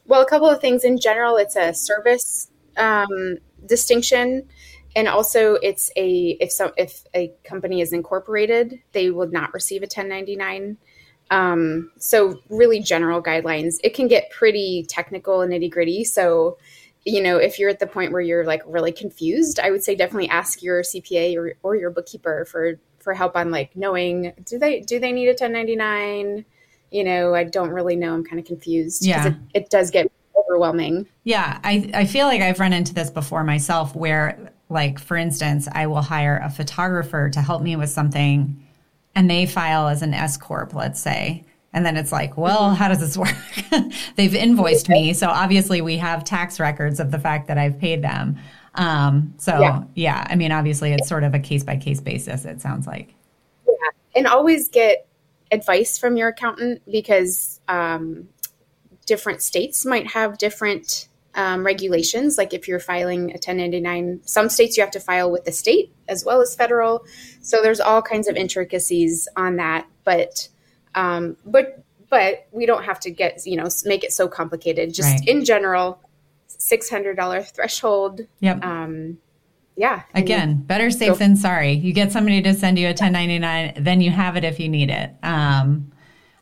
[0.07, 0.85] Well, a couple of things.
[0.85, 4.47] In general, it's a service um, distinction
[4.95, 9.81] and also it's a if so if a company is incorporated they would not receive
[9.81, 10.77] a 1099
[11.31, 13.75] um, so really general guidelines.
[13.83, 16.03] It can get pretty technical and nitty gritty.
[16.03, 16.57] So,
[17.03, 19.95] you know, if you're at the point where you're like really confused, I would say
[19.95, 24.57] definitely ask your CPA or, or your bookkeeper for for help on like knowing do
[24.57, 26.45] they do they need a 1099?
[26.91, 28.13] You know, I don't really know.
[28.13, 29.05] I'm kind of confused.
[29.05, 31.07] Yeah, it, it does get overwhelming.
[31.23, 35.67] Yeah, I I feel like I've run into this before myself, where like for instance,
[35.71, 38.64] I will hire a photographer to help me with something
[39.15, 41.43] and they file as an S corp, let's say.
[41.73, 43.35] And then it's like, well, how does this work?
[44.15, 48.01] They've invoiced me, so obviously we have tax records of the fact that I've paid
[48.01, 48.37] them.
[48.75, 49.83] Um, so yeah.
[49.93, 52.45] yeah, I mean, obviously it's sort of a case by case basis.
[52.45, 53.13] It sounds like.
[53.67, 53.73] Yeah,
[54.15, 55.07] and always get
[55.51, 58.27] advice from your accountant because um,
[59.05, 62.37] different states might have different um, regulations.
[62.37, 65.93] Like if you're filing a 1099, some states you have to file with the state
[66.07, 67.05] as well as federal.
[67.41, 69.87] So there's all kinds of intricacies on that.
[70.03, 70.47] But
[70.95, 74.93] Um, but but we don't have to get you know make it so complicated.
[74.93, 75.27] Just Right.
[75.27, 75.99] in general,
[76.47, 78.21] six hundred dollar threshold.
[78.39, 78.63] Yep.
[78.63, 79.17] Um,
[79.75, 80.03] yeah.
[80.13, 81.73] Again, better safe Go- than sorry.
[81.73, 84.89] You get somebody to send you a 1099, then you have it if you need
[84.89, 85.11] it.
[85.21, 85.91] Um,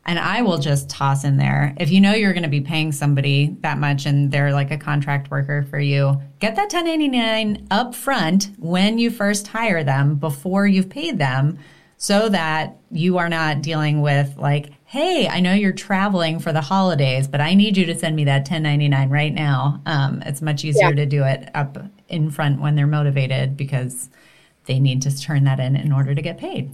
[0.06, 2.92] and I will just toss in there if you know you're going to be paying
[2.92, 7.94] somebody that much and they're like a contract worker for you, get that 1099 up
[7.94, 11.58] front when you first hire them before you've paid them
[11.96, 16.60] so that you are not dealing with like, hey, I know you're traveling for the
[16.60, 19.80] holidays, but I need you to send me that 1099 right now.
[19.86, 20.96] Um, it's much easier Yeah.
[20.96, 24.10] to do it up in front when they're motivated because
[24.66, 26.70] they need to turn that in in order to get paid.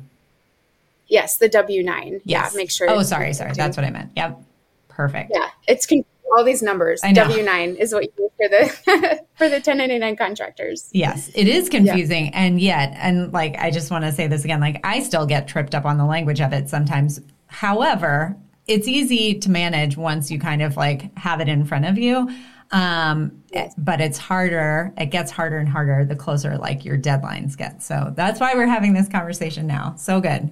[1.10, 2.20] Yes, the W nine.
[2.24, 2.52] Yes.
[2.52, 2.88] Yeah, make sure.
[2.88, 3.52] Oh, sorry, sorry.
[3.54, 4.12] That's what I meant.
[4.16, 4.40] Yep.
[4.88, 5.32] Perfect.
[5.34, 6.04] Yeah, it's con-
[6.36, 7.00] all these numbers.
[7.02, 10.88] W nine is what you do for the for the ten ninety nine contractors.
[10.92, 12.32] Yes, it is confusing.
[12.32, 15.48] And yet, and like, I just want to say this again like, I still get
[15.48, 17.20] tripped up on the language of it sometimes.
[17.48, 21.98] However, it's easy to manage once you kind of like have it in front of
[21.98, 22.30] you.
[22.72, 23.42] Um,
[23.76, 24.92] but it's harder.
[24.96, 27.82] It gets harder and harder the closer like your deadlines get.
[27.82, 29.96] So that's why we're having this conversation now.
[29.98, 30.50] So good.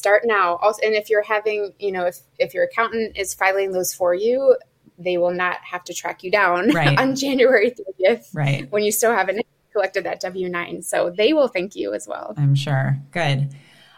[0.00, 0.56] Start now.
[0.62, 4.14] Also, and if you're having, you know, if if your accountant is filing those for
[4.14, 4.56] you,
[4.98, 6.98] they will not have to track you down Right.
[6.98, 8.66] on January thirtieth Right.
[8.72, 10.80] when you still haven't collected that W nine.
[10.80, 12.32] So they will thank you as well.
[12.38, 12.96] I'm sure.
[13.10, 13.54] Good.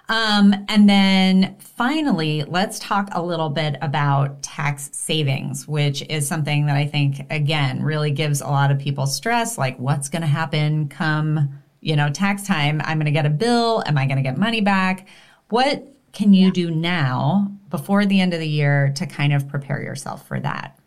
[0.08, 6.66] Um, and then finally, let's talk a little bit about tax savings, which is something
[6.66, 9.56] that I think, again, really gives a lot of people stress.
[9.56, 12.82] Like, what's going to happen come, you know, tax time?
[12.84, 13.84] I'm going to get a bill.
[13.86, 15.06] Am I going to get money back?
[15.52, 19.82] What can you do now before the end of the year to kind of prepare
[19.82, 20.78] yourself for that?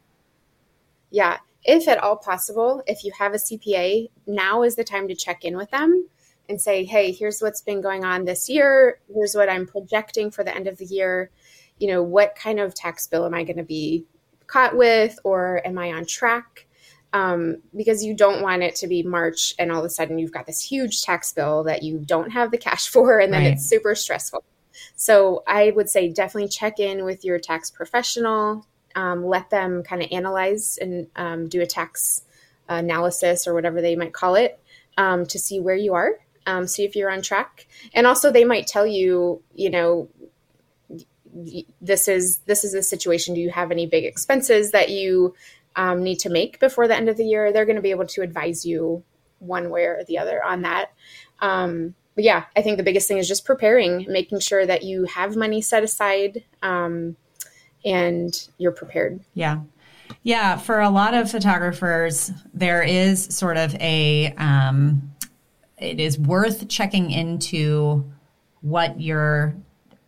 [1.12, 1.38] Yeah.
[1.64, 5.46] If at all possible, if you have a CPA, now is the time to check
[5.46, 6.08] in with them
[6.50, 8.98] and say, hey, here's what's been going on this year.
[9.14, 11.30] Here's what I'm projecting for the end of the year.
[11.78, 14.06] You know, what kind of tax bill am I going to be
[14.48, 16.66] caught with, or am I on track?
[17.14, 20.32] Um, because you don't want it to be March and all of a sudden you've
[20.32, 23.54] got this huge tax bill that you don't have the cash for, and then Right.
[23.54, 24.44] it's super stressful.
[24.96, 28.66] So I would say definitely check in with your tax professional.
[28.96, 32.24] Um, let them kind of analyze and um, do a tax
[32.70, 34.60] analysis or whatever they might call it
[34.98, 36.12] um, to see where you are,
[36.46, 40.10] um, see if you're on track, and also they might tell you, you know,
[41.82, 43.36] this is this is a situation.
[43.36, 45.36] Do you have any big expenses that you
[45.76, 47.52] um, need to make before the end of the year?
[47.52, 49.04] They're going to be able to advise you
[49.40, 50.92] one way or the other on that.
[51.40, 55.04] Um, but yeah, I think the biggest thing is just preparing, making sure that you
[55.06, 57.18] have money set aside um,
[57.84, 59.20] and you're prepared.
[59.34, 59.62] Yeah.
[60.24, 60.58] Yeah.
[60.58, 65.14] For a lot of photographers, there is sort of a, um,
[65.78, 68.10] it is worth checking into
[68.62, 69.56] what your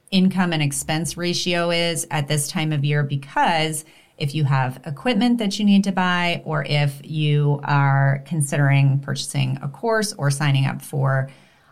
[0.09, 3.83] income and expense ratio is at this time of year because
[4.17, 9.59] if you have equipment that you need to buy or if you are considering purchasing
[9.61, 11.29] a course or signing up for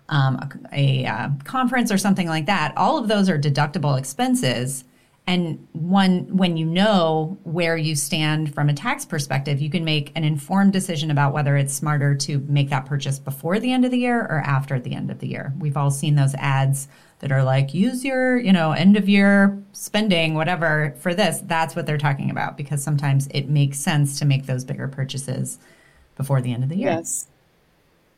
[0.10, 4.84] um, a, a uh, conference or something like that, all of those are deductible expenses.
[5.28, 10.12] And one, when you know where you stand from a tax perspective, you can make
[10.16, 13.92] an informed decision about whether it's smarter to make that purchase before the end of
[13.92, 15.52] the year or after the end of the year.
[15.58, 16.88] We've all seen those ads
[17.20, 21.42] that are like, use your, you know, end of year spending, whatever, for this.
[21.46, 25.58] That's what they're talking about because sometimes it makes sense to make those bigger purchases
[26.18, 26.92] before the end of the year.
[26.92, 27.28] Yes.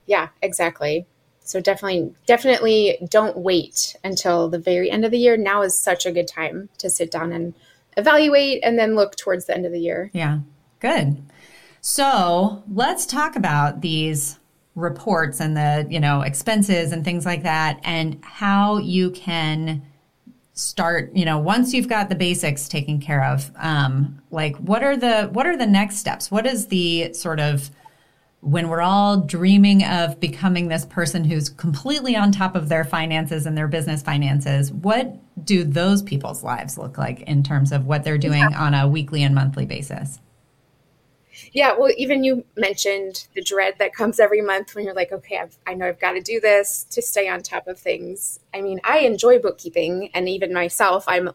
[0.07, 1.05] Yeah, exactly.
[1.47, 5.37] So definitely, definitely don't wait until the very end of the year.
[5.37, 7.53] Now is such a good time to sit down and
[7.95, 10.11] evaluate and then look towards the end of the year.
[10.13, 10.39] Yeah,
[10.79, 11.23] good.
[11.81, 14.39] So let's talk about these
[14.75, 19.83] reports and the you know expenses and things like that, and how you can
[20.53, 21.15] start.
[21.15, 25.29] You know, once you've got the basics taken care of, um, like what are the
[25.31, 26.29] what are the next steps?
[26.29, 27.71] What is the sort of
[28.47, 33.45] when we're all dreaming of becoming this person who's completely on top of their finances
[33.45, 38.05] and their business finances, what do those people's lives look like in terms of what
[38.05, 40.21] they're doing on a weekly and monthly basis?
[41.51, 45.39] Yeah, well, even you mentioned the dread that comes every month when you're like, okay,
[45.39, 48.39] I've, I know I've got to do this to stay on top of things.
[48.53, 51.31] I mean, I enjoy bookkeeping, and even myself, I'm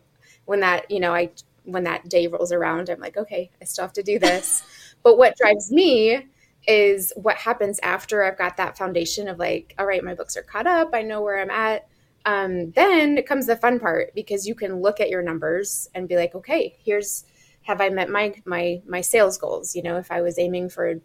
[0.47, 1.31] when that you know I
[1.65, 4.65] when that day rolls around, I'm like, okay, I still have to do this.
[5.03, 6.27] but what drives me
[6.67, 10.43] is what happens after I've got that foundation of like, all right, my books are
[10.43, 11.89] caught up, I know where I'm at.
[12.25, 16.17] Um, then comes the fun part because you can look at your numbers and be
[16.17, 17.25] like, okay, here's
[17.63, 19.75] have I met my my my sales goals?
[19.75, 21.01] You know, if I was aiming for,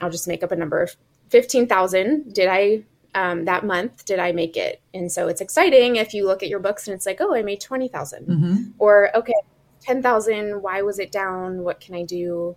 [0.00, 0.88] I'll just make up a number,
[1.30, 2.32] fifteen thousand.
[2.32, 2.84] Did I
[3.14, 4.80] um, that month did I make it?
[4.94, 7.42] And so it's exciting if you look at your books and it's like, oh, I
[7.42, 8.56] made 20,000 mm-hmm.
[8.78, 9.34] or okay,
[9.80, 10.62] 10,000.
[10.62, 11.62] Why was it down?
[11.62, 12.56] What can I do?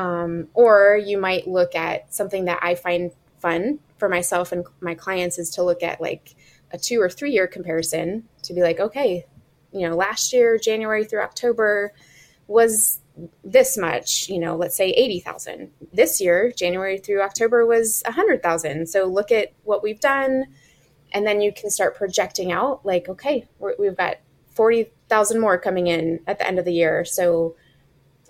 [0.00, 4.94] Um, or you might look at something that I find fun for myself and my
[4.94, 6.34] clients is to look at like
[6.70, 9.26] a two or three year comparison to be like, okay,
[9.72, 11.92] you know, last year, January through October
[12.46, 13.00] was
[13.44, 15.70] this much, you know, let's say 80,000.
[15.92, 18.88] This year, January through October was 100,000.
[18.88, 20.46] So look at what we've done.
[21.12, 23.46] And then you can start projecting out like, okay,
[23.78, 24.16] we have got
[24.54, 27.04] 40,000 more coming in at the end of the year.
[27.04, 27.56] So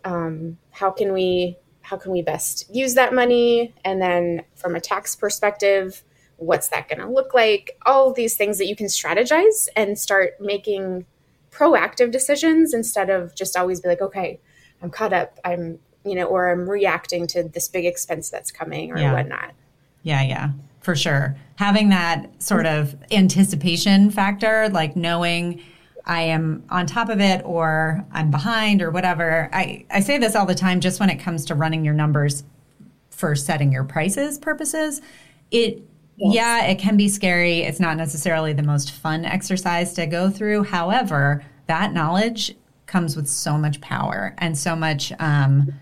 [0.05, 3.75] um, how can we how can we best use that money?
[3.85, 6.05] And then from a tax perspective,
[6.37, 7.77] what's that going to look like?
[7.85, 11.05] All these things that you can strategize and start making
[11.51, 14.39] proactive decisions instead of just always be like, okay,
[14.81, 15.39] I'm caught up.
[15.45, 19.13] I'm, you know, or I'm reacting to this big expense that's coming or yeah.
[19.13, 19.53] whatnot.
[20.03, 21.37] Yeah, yeah, for sure.
[21.57, 25.61] Having that sort of anticipation factor, like knowing
[26.11, 29.49] I am on top of it or I'm behind or whatever.
[29.53, 32.43] I, I say this all the time just when it comes to running your numbers
[33.11, 35.01] for setting your prices purposes.
[35.53, 35.85] It
[36.17, 36.35] Yes.
[36.35, 37.61] Yeah, it can be scary.
[37.61, 40.65] It's not necessarily the most fun exercise to go through.
[40.65, 45.73] However, that knowledge comes with so much power and so much um,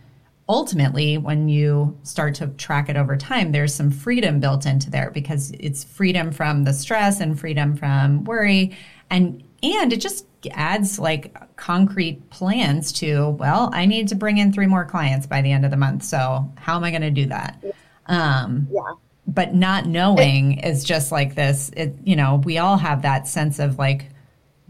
[0.48, 5.10] ultimately when you start to track it over time there's some freedom built into there
[5.10, 8.76] because it's freedom from the stress and freedom from worry
[9.10, 14.52] and and it just adds like concrete plans to well i need to bring in
[14.52, 17.10] three more clients by the end of the month so how am i going to
[17.10, 17.62] do that?
[18.06, 18.94] Um, yeah.
[19.26, 23.58] but not knowing is just like this it, you know we all have that sense
[23.58, 24.10] of like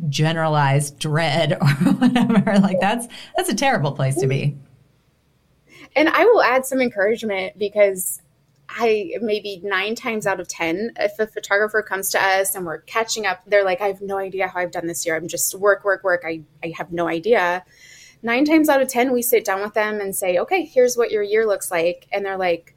[0.09, 2.59] generalized dread or whatever.
[2.59, 4.57] Like that's that's a terrible place to be.
[5.97, 8.21] And i will add some encouragement because
[8.71, 12.81] i maybe nine times out of ten if a photographer comes to us and we're
[12.83, 15.17] catching up they're like i have no idea how i've done this year.
[15.17, 16.23] I'm just work work work.
[16.27, 17.65] I, I have no idea.
[18.23, 21.11] Nine times out of ten we sit down with them and say okay here's what
[21.11, 22.07] your year looks like.
[22.13, 22.75] And they're like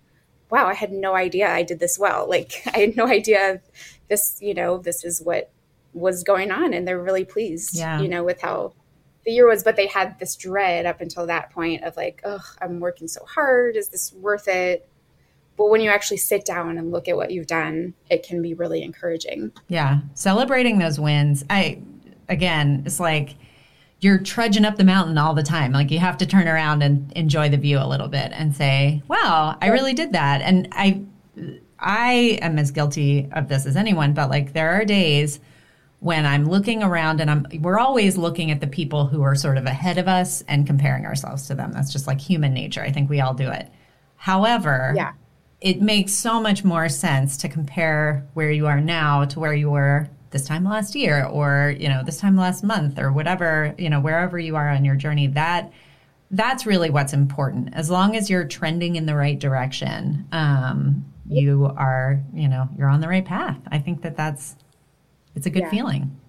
[0.49, 2.27] wow i had no idea i did this well.
[2.29, 3.61] Like i had no idea
[4.07, 5.51] this you know this is what
[5.93, 6.73] was going on.
[6.73, 7.99] And they're really pleased yeah.
[7.99, 8.73] you know with how
[9.25, 9.63] the year was.
[9.63, 13.25] But they had this dread up until that point of like oh i'm working so
[13.25, 13.75] hard.
[13.75, 14.87] Is this worth it
[15.57, 18.53] but when you actually sit down and look at what you've done it can be
[18.53, 21.79] really encouraging yeah celebrating those wins i
[22.29, 23.35] again it's like
[23.99, 27.11] you're trudging up the mountain all the time like you have to turn around and
[27.13, 31.01] enjoy the view a little bit and say wow i really did that and i
[31.79, 35.39] i am as guilty of this as anyone but like there are days
[36.01, 39.57] when I'm looking around and I'm we're always looking at the people who are sort
[39.57, 41.71] of ahead of us and comparing ourselves to them.
[41.71, 42.81] That's just like human nature.
[42.81, 43.69] I think we all do it.
[44.15, 45.13] However, yeah.
[45.61, 49.69] It makes so much more sense to compare where you are now to where you
[49.69, 53.89] were this time last year or, you know, this time last month or whatever, you
[53.89, 55.27] know, wherever you are on your journey.
[55.27, 55.71] That
[56.31, 57.73] that's really what's important.
[57.73, 62.89] As long as you're trending in the right direction, um, you are, you know, you're
[62.89, 63.59] on the right path.
[63.67, 64.55] I think that that's
[65.35, 65.69] it's a good yeah.
[65.69, 66.19] feeling.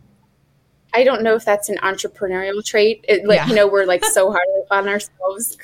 [0.95, 3.05] I don't know if that's an entrepreneurial trait.
[3.09, 3.47] It, like, yeah.
[3.49, 5.57] you know, we're like so hard on ourselves,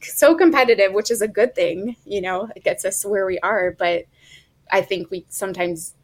[0.00, 1.96] so competitive, which is a good thing.
[2.04, 3.74] You know, it gets us where we are.
[3.78, 4.06] But
[4.70, 5.94] I think we sometimes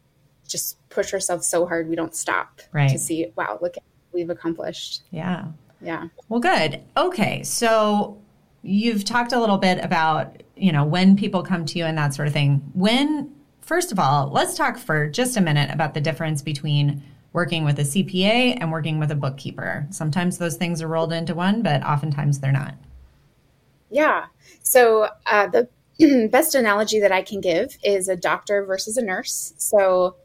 [0.47, 2.89] just push ourselves so hard we don't stop right.
[2.89, 5.03] to see, wow, look at what we've accomplished.
[5.11, 5.45] Yeah.
[5.81, 6.07] Yeah.
[6.29, 6.81] Well, good.
[6.95, 7.43] Okay.
[7.43, 8.19] So
[8.61, 12.13] you've talked a little bit about, you know, when people come to you and that
[12.13, 12.71] sort of thing.
[12.73, 13.33] When
[13.67, 17.03] First of all, let's talk for just a minute about the difference between
[17.37, 19.85] working with a CPA and working with a bookkeeper.
[19.91, 22.73] Sometimes those things are rolled into one, but oftentimes they're not.
[23.91, 24.25] Yeah.
[24.63, 25.69] So uh, the
[26.31, 29.53] best analogy that I can give is a doctor versus a nurse.
[29.59, 30.15] So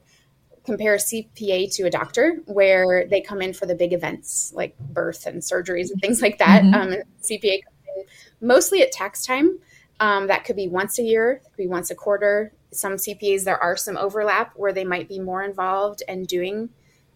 [0.64, 4.75] compare a CPA to a doctor where they come in for the big events like
[4.79, 6.62] birth and surgeries and things like that.
[6.62, 6.94] Mm-hmm.
[6.94, 7.61] Um, CPA
[8.40, 9.59] mostly at tax time.
[10.01, 13.62] Um, that could be once a year, could be once a quarter some CPAs, there
[13.62, 16.70] are some overlap where they might be more involved and doing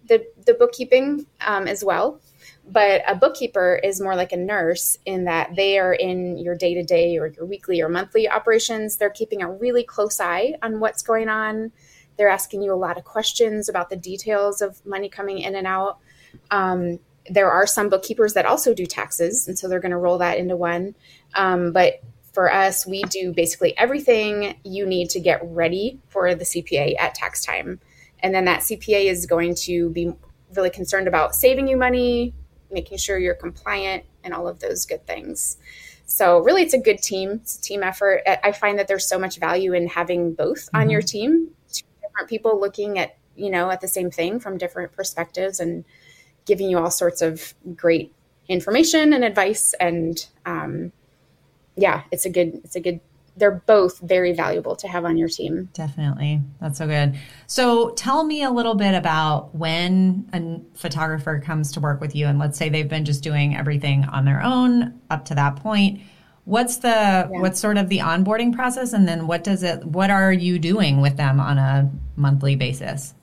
[0.06, 2.20] the, the bookkeeping um, as well.
[2.68, 6.74] But a bookkeeper is more like a nurse in that they are in your day
[6.74, 8.96] to day or your weekly or monthly operations.
[8.96, 11.70] They're keeping a really close eye on what's going on.
[12.16, 15.66] They're asking you a lot of questions about the details of money coming in and
[15.66, 15.98] out.
[16.50, 16.98] Um,
[17.28, 20.38] there are some bookkeepers that also do taxes, and so they're going to roll that
[20.38, 20.94] into one.
[21.34, 22.00] Um, but
[22.32, 27.14] for us, we do basically everything you need to get ready for the CPA at
[27.14, 27.80] tax time.
[28.26, 30.12] And then that CPA is going to be
[30.56, 32.34] really concerned about saving you money,
[32.72, 35.58] making sure you're compliant, and all of those good things.
[36.06, 37.30] So, really, it's a good team.
[37.42, 38.22] It's a team effort.
[38.26, 40.76] I find that there's so much value in having both mm-hmm.
[40.76, 44.58] on your team, two different people looking at you know at the same thing from
[44.58, 45.84] different perspectives and
[46.46, 48.12] giving you all sorts of great
[48.48, 50.90] information and advice and um,
[51.76, 52.98] yeah it's a good it's a good
[53.36, 55.68] they're both very valuable to have on your team.
[55.74, 56.40] Definitely.
[56.60, 57.18] That's so good.
[57.46, 62.26] So tell me a little bit about when a photographer comes to work with you
[62.26, 66.00] and let's say they've been just doing everything on their own up to that point.
[66.44, 67.28] What's the yeah.
[67.28, 71.00] what's sort of the onboarding process and then what does it what are you doing
[71.00, 73.14] with them on a monthly basis?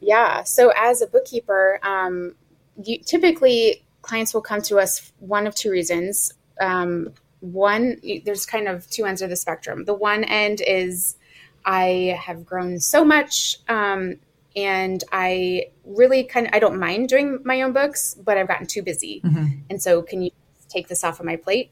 [0.00, 0.44] Yeah.
[0.44, 2.36] So as a bookkeeper, um,
[2.82, 6.32] you, typically clients will come to us one of two reasons.
[6.60, 9.84] Um, one there's kind of two ends of the spectrum.
[9.84, 11.16] The one end is
[11.64, 14.16] i have grown so much um,
[14.56, 18.66] and i really kind of i don't mind doing my own books but i've gotten
[18.66, 19.20] too busy.
[19.24, 19.46] Mm-hmm.
[19.68, 20.30] and so can you
[20.68, 21.70] take this off of my plate?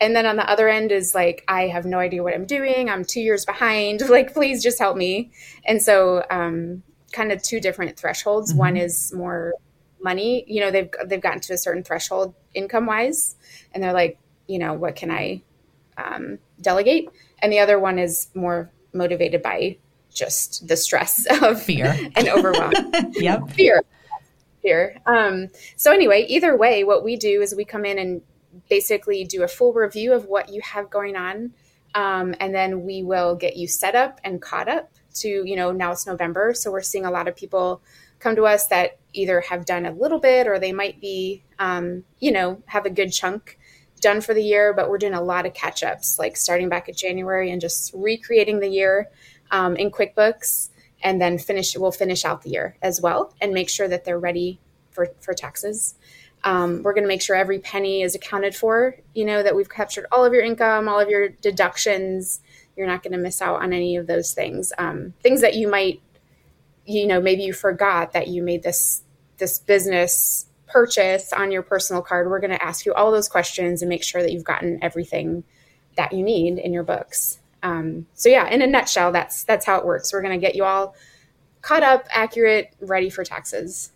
[0.00, 2.88] And then on the other end is like i have no idea what i'm doing.
[2.90, 4.02] I'm two years behind.
[4.08, 5.30] Like please just help me.
[5.64, 6.82] And so um,
[7.12, 8.50] kind of two different thresholds.
[8.50, 8.58] Mm-hmm.
[8.58, 9.54] one is more
[10.02, 10.44] money.
[10.46, 13.36] You know they've they've gotten to a certain threshold income wise
[13.72, 14.18] and they're like
[14.48, 15.42] you know, what can I
[15.96, 17.08] um, delegate?
[17.40, 19.76] And the other one is more motivated by
[20.12, 22.72] just the stress of fear and overwhelm.
[23.12, 23.48] yep.
[23.50, 23.82] Fear.
[24.62, 24.98] Fear.
[25.06, 28.22] Um, so anyway, either way, what we do is we come in and
[28.68, 31.52] basically do a full review of what you have going on.
[31.94, 35.72] Um, and then we will get you set up and caught up to, you know,
[35.72, 36.54] now it's November.
[36.54, 37.80] So we're seeing a lot of people
[38.18, 42.04] come to us that either have done a little bit or they might be, um,
[42.18, 43.57] you know, have a good chunk
[43.98, 46.88] done for the year, but we're doing a lot of catch ups, like starting back
[46.88, 49.08] at January and just recreating the year
[49.50, 50.70] um, in QuickBooks,
[51.02, 51.76] and then finish.
[51.76, 55.34] We'll finish out the year as well and make sure that they're ready for for
[55.34, 55.94] taxes.
[56.44, 58.96] Um, we're going to make sure every penny is accounted for.
[59.14, 62.40] You know that we've captured all of your income, all of your deductions.
[62.76, 64.72] You're not going to miss out on any of those things.
[64.78, 66.00] Um, things that you might,
[66.86, 69.02] you know, maybe you forgot that you made this
[69.38, 73.82] this business purchase on your personal card, we're going to ask you all those questions
[73.82, 75.44] and make sure that you've gotten everything
[75.96, 77.40] that you need in your books.
[77.62, 80.12] Um, so yeah, in a nutshell, that's that's how it works.
[80.12, 80.94] We're going to get you all
[81.62, 83.92] caught up, accurate, ready for taxes.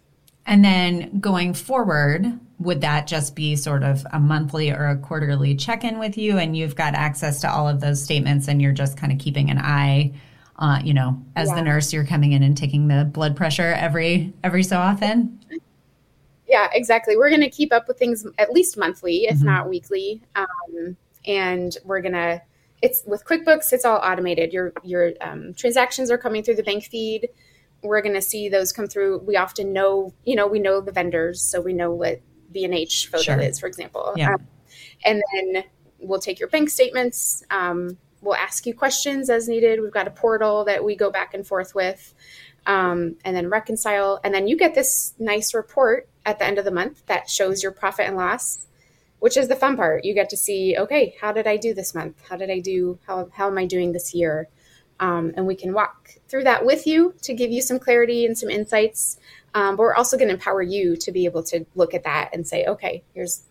[0.46, 2.26] And then going forward,
[2.58, 6.38] would that just be sort of a monthly or a quarterly check in with you?
[6.38, 9.50] And you've got access to all of those statements and you're just kind of keeping
[9.50, 10.12] an eye,
[10.56, 11.56] uh, you know, as yeah.
[11.56, 15.38] the nurse, you're coming in and taking the blood pressure every every so often?
[16.52, 17.16] Yeah, exactly.
[17.16, 19.46] We're going to keep up with things at least monthly, if mm-hmm.
[19.46, 20.22] not weekly.
[20.36, 22.42] Um, and we're going to,
[22.82, 24.52] it's with QuickBooks, it's all automated.
[24.52, 27.30] Your, your um, transactions are coming through the bank feed.
[27.82, 29.20] We're going to see those come through.
[29.20, 32.20] We often know, you know, we know the vendors, so we know what
[32.52, 33.40] B&H photo sure.
[33.40, 34.12] is, for example.
[34.14, 34.34] Yeah.
[34.34, 34.46] Um,
[35.06, 35.64] and then
[36.00, 37.42] we'll take your bank statements.
[37.50, 39.80] Um, we'll ask you questions as needed.
[39.80, 42.12] We've got a portal that we go back and forth with
[42.66, 44.20] um, and then reconcile.
[44.22, 47.62] And then you get this nice report at the end of the month that shows
[47.62, 48.66] your profit and loss,
[49.18, 50.04] which is the fun part.
[50.04, 52.22] You get to see, okay, how did I do this month?
[52.28, 52.98] How did I do?
[53.06, 54.48] How, how am I doing this year?
[55.00, 58.38] Um, and we can walk through that with you to give you some clarity and
[58.38, 59.18] some insights.
[59.54, 62.30] Um, but we're also going to empower you to be able to look at that
[62.32, 63.42] and say, okay, here's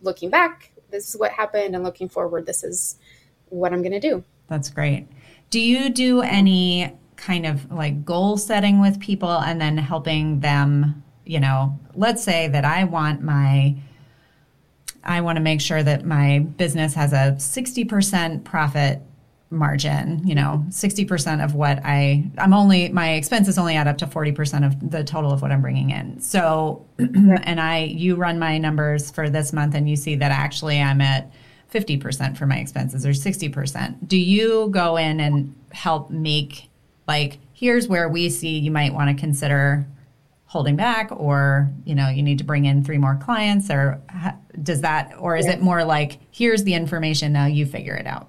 [0.00, 2.98] looking back, this is what happened, and looking forward, this is
[3.48, 4.24] what I'm going to do.
[4.48, 5.08] That's great.
[5.50, 11.02] Do you do any kind of like goal setting with people and then helping them,
[11.32, 13.74] you know, let's say that I want my
[15.02, 19.00] I want to make sure that my business has a 60% profit
[19.50, 24.06] margin, you know, 60% of what I I'm only my expenses only add up to
[24.06, 26.20] 40% of the total of what I'm bringing in.
[26.20, 30.82] So and I you run my numbers for this month and you see that actually
[30.82, 31.32] I'm at
[31.72, 34.06] 50% for my expenses or 60%.
[34.06, 36.68] Do you go in and help make
[37.08, 39.86] like here's where we see you might want to consider
[40.52, 43.98] holding back or you know you need to bring in three more clients or
[44.62, 45.52] does that or is yeah.
[45.52, 48.28] it more like here's the information now you figure it out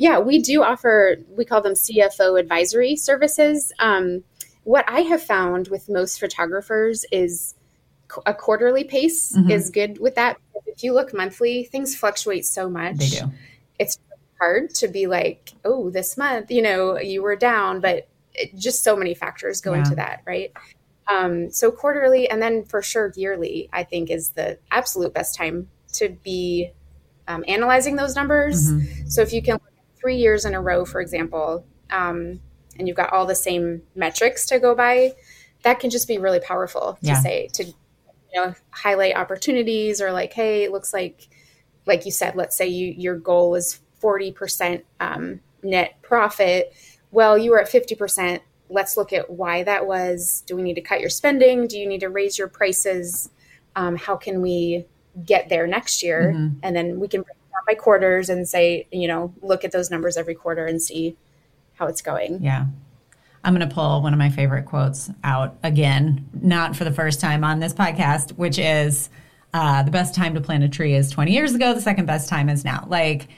[0.00, 4.24] yeah we do offer we call them cfo advisory services um,
[4.64, 7.54] what i have found with most photographers is
[8.26, 9.48] a quarterly pace mm-hmm.
[9.48, 13.30] is good with that if you look monthly things fluctuate so much they do
[13.78, 13.96] it's
[14.40, 18.82] hard to be like, oh, this month, you know, you were down, but it, just
[18.82, 19.80] so many factors go yeah.
[19.80, 20.52] into that, right?
[21.10, 25.68] Um, so quarterly and then for sure yearly, I think is the absolute best time
[25.94, 26.70] to be
[27.26, 28.70] um, analyzing those numbers.
[28.70, 29.08] Mm-hmm.
[29.08, 29.58] So if you can
[29.96, 32.40] three years in a row, for example, um,
[32.78, 35.12] and you've got all the same metrics to go by,
[35.62, 37.20] that can just be really powerful to yeah.
[37.20, 37.74] say to you
[38.34, 41.28] know highlight opportunities or like, hey, it looks like
[41.86, 46.72] like you said, let's say you your goal is 40% um, net profit,
[47.10, 48.40] well, you were at 50%.
[48.70, 50.42] Let's look at why that was.
[50.46, 51.66] Do we need to cut your spending?
[51.66, 53.28] Do you need to raise your prices?
[53.76, 54.86] Um, how can we
[55.24, 56.32] get there next year?
[56.34, 56.58] Mm-hmm.
[56.62, 59.90] And then we can break down by quarters and say, you know, look at those
[59.90, 61.16] numbers every quarter and see
[61.74, 62.42] how it's going.
[62.42, 62.66] Yeah.
[63.42, 67.20] I'm going to pull one of my favorite quotes out again, not for the first
[67.20, 69.08] time on this podcast, which is
[69.54, 71.72] uh, the best time to plant a tree is 20 years ago.
[71.72, 72.86] The second best time is now.
[72.88, 73.28] Like,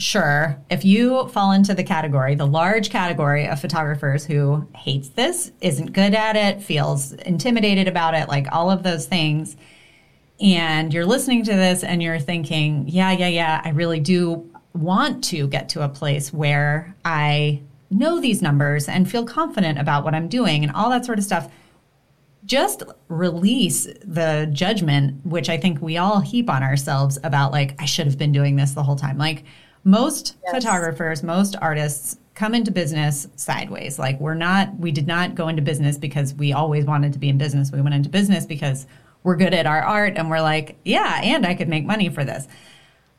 [0.00, 5.52] sure, if you fall into the category, the large category of photographers who hates this,
[5.60, 9.56] isn't good at it, feels intimidated about it, like all of those things,
[10.40, 15.22] and you're listening to this and you're thinking, yeah, yeah, yeah, I really do want
[15.24, 20.14] to get to a place where I know these numbers and feel confident about what
[20.14, 21.50] I'm doing and all that sort of stuff,
[22.46, 27.84] just release the judgment, which I think we all heap on ourselves about, like, I
[27.84, 29.18] should have been doing this the whole time.
[29.18, 29.44] Like,
[29.84, 30.54] most yes.
[30.54, 33.98] photographers, most artists come into business sideways.
[33.98, 37.28] Like, we're not, we did not go into business because we always wanted to be
[37.28, 37.72] in business.
[37.72, 38.86] We went into business because
[39.22, 42.24] we're good at our art and we're like, yeah, and I could make money for
[42.24, 42.46] this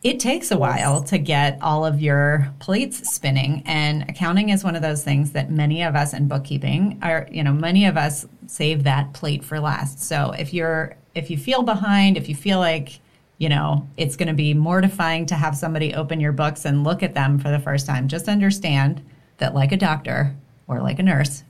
[0.03, 4.75] it takes a while to get all of your plates spinning and accounting is one
[4.75, 8.25] of those things that many of us in bookkeeping are you know many of us
[8.47, 12.57] save that plate for last so if you're if you feel behind if you feel
[12.57, 12.99] like
[13.41, 17.01] you know it's going to be mortifying to have somebody open your books and look
[17.01, 18.07] at them for the first time.
[18.07, 19.03] Just understand
[19.37, 20.35] that like a doctor
[20.67, 21.43] or like a nurse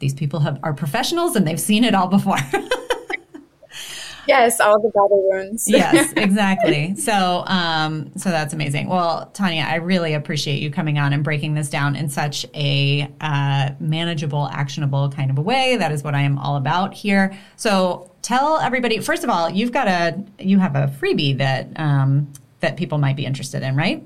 [0.00, 2.38] these people have are professionals and they've seen it all before
[4.28, 5.64] yes, all the battle wounds.
[5.68, 6.94] yes, exactly.
[6.94, 8.88] So, um, so that's amazing.
[8.88, 13.10] Well, Tanya, I really appreciate you coming on and breaking this down in such a
[13.20, 15.76] uh, manageable, actionable kind of a way.
[15.76, 17.36] That is what I am all about here.
[17.56, 19.00] So, tell everybody.
[19.00, 23.16] First of all, you've got a you have a freebie that um, that people might
[23.16, 24.04] be interested in, right?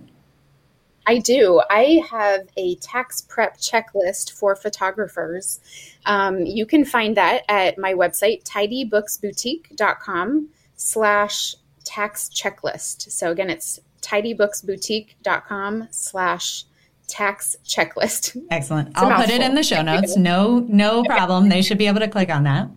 [1.07, 1.61] I do.
[1.69, 5.61] I have a tax prep checklist for photographers.
[6.07, 13.11] Um, you can find that at my website, tidybooksboutique.com slash tax checklist.
[13.11, 16.65] So again, it's tidybooksboutique.com slash
[17.09, 18.41] tax checklist.
[18.51, 18.93] Excellent.
[18.95, 20.17] I'll put it in the show notes.
[20.17, 21.49] No, no problem.
[21.49, 22.69] They should be able to click on that.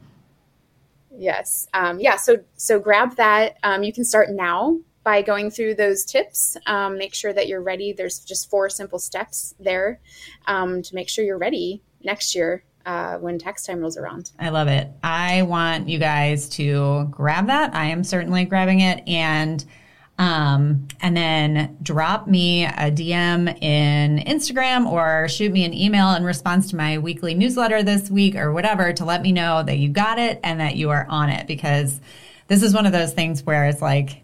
[1.17, 1.67] Yes.
[1.73, 2.17] Um, yeah.
[2.17, 3.57] So, so grab that.
[3.63, 6.57] Um, you can start now by going through those tips.
[6.65, 7.93] Um, make sure that you're ready.
[7.93, 10.01] There's just four simple steps there
[10.47, 14.31] um, to make sure you're ready next year uh, when tax time rolls around.
[14.39, 14.89] I love it.
[15.03, 17.75] I want you guys to grab that.
[17.75, 19.63] I am certainly grabbing it and.
[20.17, 26.23] Um, and then drop me a DM in Instagram or shoot me an email in
[26.23, 29.89] response to my weekly newsletter this week or whatever to let me know that you
[29.89, 31.99] got it and that you are on it because
[32.47, 34.23] this is one of those things where it's like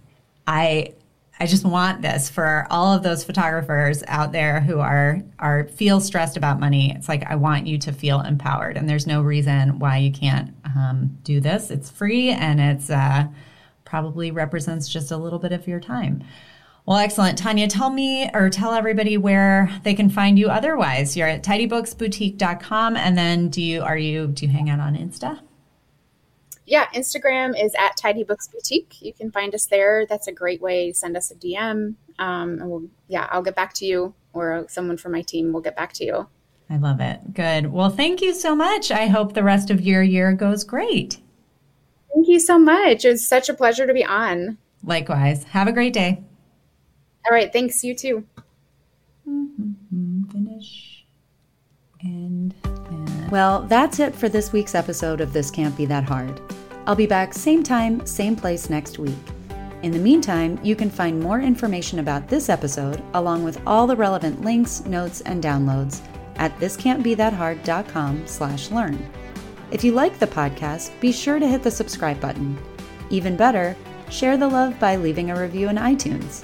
[0.51, 0.93] I
[1.39, 5.99] I just want this for all of those photographers out there who are are feel
[6.01, 6.93] stressed about money.
[6.95, 10.53] It's like I want you to feel empowered, and there's no reason why you can't
[10.65, 11.71] um, do this.
[11.71, 13.27] It's free, and it's uh,
[13.85, 16.21] probably represents just a little bit of your time.
[16.85, 17.67] Well, excellent, Tanya.
[17.67, 20.49] Tell me or tell everybody where they can find you.
[20.49, 24.95] Otherwise, you're at tidybooksboutique.com, and then do you are you do you hang out on
[24.97, 25.39] Insta?
[26.71, 29.01] Yeah, Instagram is at Tidy Books Boutique.
[29.01, 30.05] You can find us there.
[30.05, 30.93] That's a great way.
[30.93, 31.95] Send us a DM.
[32.17, 35.59] Um, and we'll, yeah, I'll get back to you or someone from my team will
[35.59, 36.29] get back to you.
[36.69, 37.33] I love it.
[37.33, 37.73] Good.
[37.73, 38.89] Well, thank you so much.
[38.89, 41.17] I hope the rest of your year goes great.
[42.13, 43.03] Thank you so much.
[43.03, 44.57] It was such a pleasure to be on.
[44.81, 45.43] Likewise.
[45.43, 46.23] Have a great day.
[47.29, 47.51] All right.
[47.51, 47.83] Thanks.
[47.83, 48.25] You too.
[49.27, 50.23] Mm-hmm.
[50.31, 51.05] Finish.
[51.99, 53.29] And, and.
[53.29, 56.39] Well, that's it for this week's episode of This Can't Be That Hard.
[56.85, 59.17] I'll be back same time, same place next week.
[59.83, 63.95] In the meantime, you can find more information about this episode, along with all the
[63.95, 66.01] relevant links, notes, and downloads
[66.35, 69.03] at thiscan'tbethathard.com slash learn.
[69.71, 72.57] If you like the podcast, be sure to hit the subscribe button.
[73.09, 73.75] Even better,
[74.09, 76.43] share the love by leaving a review in iTunes.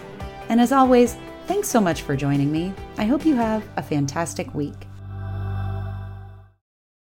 [0.50, 2.74] And as always, thanks so much for joining me.
[2.98, 4.88] I hope you have a fantastic week.